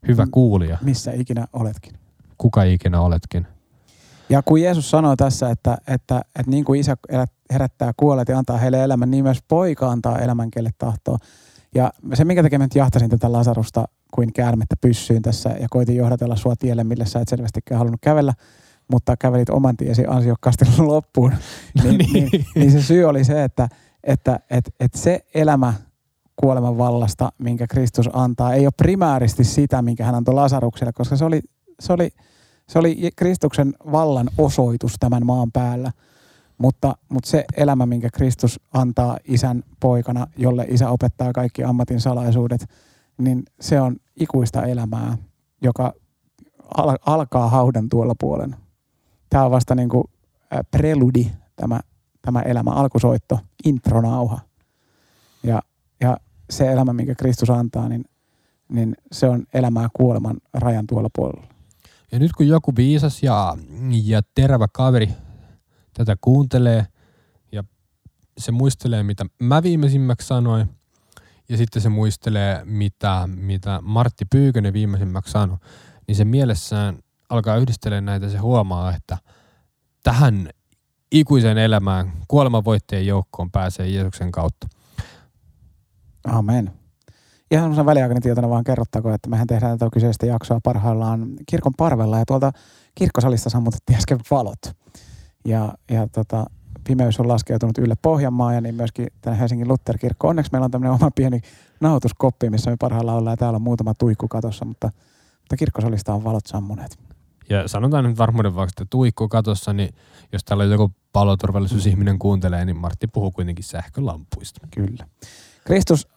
hyvä 0.08 0.26
Mm. 0.26 0.32
kuulija, 0.32 0.78
Missä 0.82 1.12
ikinä 1.12 1.48
oletkin. 1.54 1.94
kuka 2.38 2.64
ikinä 2.64 3.02
oletkin. 3.02 3.48
Ja 4.30 4.42
kun 4.42 4.62
Jeesus 4.62 4.90
sanoo 4.90 5.16
tässä, 5.16 5.50
että, 5.50 5.78
että, 5.88 6.22
että 6.40 6.52
niin 6.52 6.66
kuin 6.66 6.80
isä 6.80 6.98
herättää 7.54 7.92
kuolleet 7.98 8.30
ja 8.30 8.38
antaa 8.38 8.58
heille 8.58 8.84
elämän, 8.84 9.12
niin 9.12 9.24
myös 9.24 9.44
poika 9.48 9.92
antaa 9.92 10.20
elämän, 10.20 10.52
kelle 10.52 10.70
tahtoo. 10.78 11.18
Ja 11.76 11.94
se, 12.14 12.26
minkä 12.26 12.44
takia 12.44 12.60
mä 12.60 12.66
nyt 12.66 12.76
jahtasin 12.76 13.10
tätä 13.10 13.32
Lasarusta 13.32 13.88
kuin 14.12 14.34
käärmettä 14.34 14.76
pyssyyn 14.82 15.22
tässä 15.22 15.50
ja 15.50 15.68
koitin 15.70 15.96
johdatella 15.96 16.36
sua 16.36 16.56
tielle, 16.56 16.84
millä 16.84 17.06
sä 17.06 17.20
et 17.20 17.28
selvästikään 17.28 17.78
halunnut 17.78 18.02
kävellä, 18.02 18.34
mutta 18.92 19.18
kävelit 19.18 19.50
oman 19.50 19.78
tiesi 19.78 20.06
ansiokkaasti 20.08 20.66
loppuun. 20.78 21.34
niin, 21.84 21.98
niin, 22.14 22.46
niin 22.56 22.72
se 22.72 22.82
syy 22.82 23.06
oli 23.06 23.24
se, 23.24 23.44
että, 23.44 23.70
että, 24.04 24.40
että, 24.50 24.72
että 24.80 24.98
se 24.98 25.26
elämä 25.34 25.74
kuoleman 26.36 26.78
vallasta, 26.78 27.32
minkä 27.38 27.68
Kristus 27.68 28.10
antaa, 28.14 28.54
ei 28.54 28.66
ole 28.66 28.74
primääristi 28.78 29.44
sitä, 29.44 29.82
minkä 29.82 30.06
hän 30.06 30.16
antoi 30.16 30.34
Lasarukselle, 30.34 30.94
koska 30.94 31.16
se 31.16 31.26
oli, 31.26 31.42
se 31.80 31.94
oli, 31.94 32.10
se 32.70 32.80
oli 32.80 33.12
Kristuksen 33.16 33.74
vallan 33.92 34.30
osoitus 34.38 34.96
tämän 35.00 35.26
maan 35.26 35.52
päällä. 35.52 35.92
Mutta, 36.58 36.96
mutta 37.10 37.30
se 37.30 37.46
elämä, 37.58 37.86
minkä 37.86 38.10
Kristus 38.14 38.60
antaa 38.74 39.18
isän 39.24 39.64
poikana, 39.80 40.28
jolle 40.38 40.66
isä 40.70 40.90
opettaa 40.90 41.34
kaikki 41.34 41.64
ammatin 41.64 42.02
salaisuudet, 42.02 42.66
niin 43.18 43.44
se 43.60 43.82
on 43.82 43.96
ikuista 44.16 44.64
elämää, 44.64 45.18
joka 45.62 45.94
al- 46.78 46.98
alkaa 47.06 47.50
haudan 47.50 47.90
tuolla 47.90 48.16
puolen. 48.20 48.56
Tämä 49.30 49.46
on 49.46 49.52
vasta 49.52 49.76
niin 49.76 49.90
kuin 49.90 50.04
preludi, 50.72 51.32
tämä, 51.56 51.80
tämä 52.22 52.42
elämä, 52.42 52.72
alkusoitto, 52.72 53.40
intronauha. 53.66 54.40
Ja, 55.44 55.62
ja 56.02 56.18
se 56.50 56.72
elämä, 56.72 56.94
minkä 56.94 57.16
Kristus 57.16 57.50
antaa, 57.50 57.90
niin, 57.90 58.06
niin 58.70 58.96
se 59.12 59.30
on 59.30 59.44
elämää 59.54 59.88
kuoleman 59.94 60.38
rajan 60.54 60.88
tuolla 60.88 61.10
puolella. 61.16 61.59
Ja 62.12 62.20
nyt 62.20 62.32
kun 62.34 62.48
joku 62.48 62.76
viisas 62.76 63.24
ja, 63.24 63.58
ja 64.04 64.22
terävä 64.36 64.68
kaveri 64.72 65.10
tätä 65.94 66.16
kuuntelee 66.22 66.88
ja 67.52 67.64
se 68.38 68.52
muistelee, 68.52 69.04
mitä 69.04 69.26
mä 69.40 69.64
viimeisimmäksi 69.64 70.28
sanoin, 70.28 70.70
ja 71.50 71.58
sitten 71.58 71.82
se 71.82 71.90
muistelee, 71.90 72.66
mitä, 72.66 73.30
mitä 73.36 73.80
Martti 73.82 74.26
Pyykönen 74.26 74.74
viimeisimmäksi 74.74 75.32
sanoi, 75.32 75.58
niin 76.08 76.16
se 76.16 76.26
mielessään 76.26 77.00
alkaa 77.30 77.58
yhdistelemään 77.58 78.06
näitä 78.06 78.30
se 78.30 78.38
huomaa, 78.38 78.96
että 78.96 79.18
tähän 80.04 80.50
ikuiseen 81.12 81.58
elämään 81.58 82.12
kuolemanvoittajien 82.28 83.08
joukkoon 83.08 83.52
pääsee 83.52 83.88
Jeesuksen 83.88 84.32
kautta. 84.32 84.68
Amen. 86.24 86.79
Ihan 87.52 87.64
semmoisen 87.64 87.86
väliaikainen 87.86 88.24
tietona 88.24 88.50
vaan 88.50 88.64
kerrottako, 88.64 89.14
että 89.14 89.30
mehän 89.30 89.48
tehdään 89.48 89.78
tätä 89.78 89.90
kyseistä 89.94 90.26
jaksoa 90.26 90.60
parhaillaan 90.64 91.30
kirkon 91.48 91.74
parvella 91.78 92.20
ja 92.20 92.26
tuolta 92.26 92.52
kirkkosalista 92.96 93.50
sammutettiin 93.50 93.98
äsken 93.98 94.20
valot. 94.32 94.60
Ja, 95.46 95.74
ja 95.92 96.08
tota, 96.08 96.46
pimeys 96.84 97.20
on 97.20 97.28
laskeutunut 97.28 97.78
ylle 97.78 97.96
Pohjanmaa 98.02 98.54
ja 98.54 98.62
niin 98.62 98.76
myöskin 98.76 99.08
tänne 99.22 99.40
Helsingin 99.40 99.68
Lutherkirkko. 99.68 100.28
Onneksi 100.28 100.52
meillä 100.52 100.66
on 100.66 100.72
tämmöinen 100.72 100.94
oma 100.94 101.12
pieni 101.16 101.42
nauhoituskoppi, 101.82 102.50
missä 102.50 102.72
me 102.72 102.78
parhaillaan 102.80 103.18
ollaan 103.18 103.34
ja 103.34 103.38
täällä 103.38 103.56
on 103.56 103.62
muutama 103.62 103.94
tuikku 103.94 104.28
katossa, 104.28 104.66
mutta, 104.66 104.92
mutta 105.40 105.58
kirkkosalista 105.58 106.14
on 106.14 106.24
valot 106.24 106.46
sammuneet. 106.46 107.00
Ja 107.50 107.68
sanotaan 107.68 108.04
nyt 108.04 108.18
varmuuden 108.18 108.56
vuoksi, 108.56 108.74
että 108.74 108.86
tuikku 108.90 109.28
katossa, 109.28 109.74
niin 109.74 109.94
jos 110.34 110.44
täällä 110.44 110.64
joku 110.64 110.92
paloturvallisuusihminen 111.14 112.20
kuuntelee, 112.20 112.66
niin 112.66 112.78
Martti 112.78 113.08
puhuu 113.08 113.32
kuitenkin 113.32 113.66
sähkölampuista. 113.66 114.68
Kyllä. 114.72 115.08
Kristus 115.66 116.08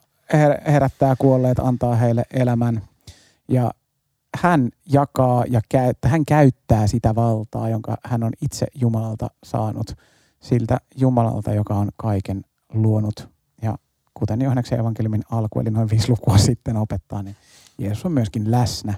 herättää 0.66 1.16
kuolleet, 1.18 1.58
antaa 1.58 1.94
heille 1.94 2.22
elämän 2.30 2.82
ja 3.48 3.70
hän 4.36 4.70
jakaa 4.86 5.44
ja 5.48 5.60
käyttää, 5.68 6.10
hän 6.10 6.24
käyttää 6.24 6.86
sitä 6.86 7.14
valtaa, 7.14 7.68
jonka 7.68 7.96
hän 8.04 8.22
on 8.22 8.32
itse 8.42 8.66
Jumalalta 8.74 9.28
saanut, 9.44 9.96
siltä 10.40 10.78
Jumalalta, 10.96 11.54
joka 11.54 11.74
on 11.74 11.88
kaiken 11.96 12.44
luonut. 12.74 13.28
Ja 13.62 13.78
kuten 14.14 14.40
Johanneksen 14.40 14.80
evankeliumin 14.80 15.22
alku, 15.30 15.60
eli 15.60 15.70
noin 15.70 15.90
viisi 15.90 16.10
lukua 16.10 16.38
sitten 16.38 16.76
opettaa, 16.76 17.22
niin 17.22 17.36
Jeesus 17.78 18.06
on 18.06 18.12
myöskin 18.12 18.50
läsnä 18.50 18.94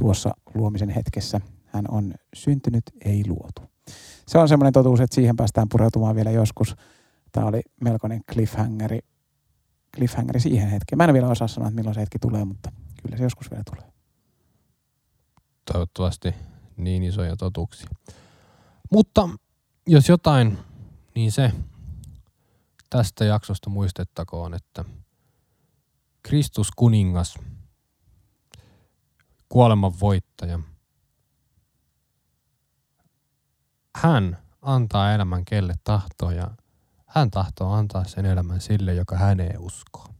tuossa 0.00 0.30
luomisen 0.54 0.88
hetkessä. 0.88 1.40
Hän 1.66 1.84
on 1.88 2.14
syntynyt, 2.34 2.84
ei 3.04 3.22
luotu. 3.26 3.62
Se 4.26 4.38
on 4.38 4.48
semmoinen 4.48 4.72
totuus, 4.72 5.00
että 5.00 5.14
siihen 5.14 5.36
päästään 5.36 5.68
pureutumaan 5.68 6.16
vielä 6.16 6.30
joskus. 6.30 6.76
Tämä 7.32 7.46
oli 7.46 7.60
melkoinen 7.80 8.20
cliffhangeri, 8.32 8.98
cliffhangeri 9.96 10.40
siihen 10.40 10.70
hetkeen. 10.70 10.96
Mä 10.96 11.04
en 11.04 11.14
vielä 11.14 11.28
osaa 11.28 11.48
sanoa, 11.48 11.68
että 11.68 11.76
milloin 11.76 11.94
se 11.94 12.00
hetki 12.00 12.18
tulee, 12.18 12.44
mutta 12.44 12.72
kyllä 13.02 13.16
se 13.16 13.22
joskus 13.22 13.50
vielä 13.50 13.62
tulee. 13.74 13.92
Toivottavasti 15.72 16.34
niin 16.76 17.02
isoja 17.02 17.36
totuuksia. 17.36 17.88
Mutta 18.92 19.28
jos 19.86 20.08
jotain, 20.08 20.58
niin 21.14 21.32
se 21.32 21.52
tästä 22.90 23.24
jaksosta 23.24 23.70
muistettakoon, 23.70 24.54
että 24.54 24.84
Kristus 26.22 26.70
kuningas, 26.76 27.38
kuoleman 29.48 30.00
voittaja, 30.00 30.60
hän 33.96 34.38
antaa 34.62 35.12
elämän 35.12 35.44
kelle 35.44 35.74
tahtoo 35.84 36.30
ja 36.30 36.50
hän 37.08 37.30
tahtoo 37.30 37.72
antaa 37.72 38.04
sen 38.04 38.26
elämän 38.26 38.60
sille, 38.60 38.94
joka 38.94 39.16
häneen 39.16 39.60
uskoo. 39.60 40.17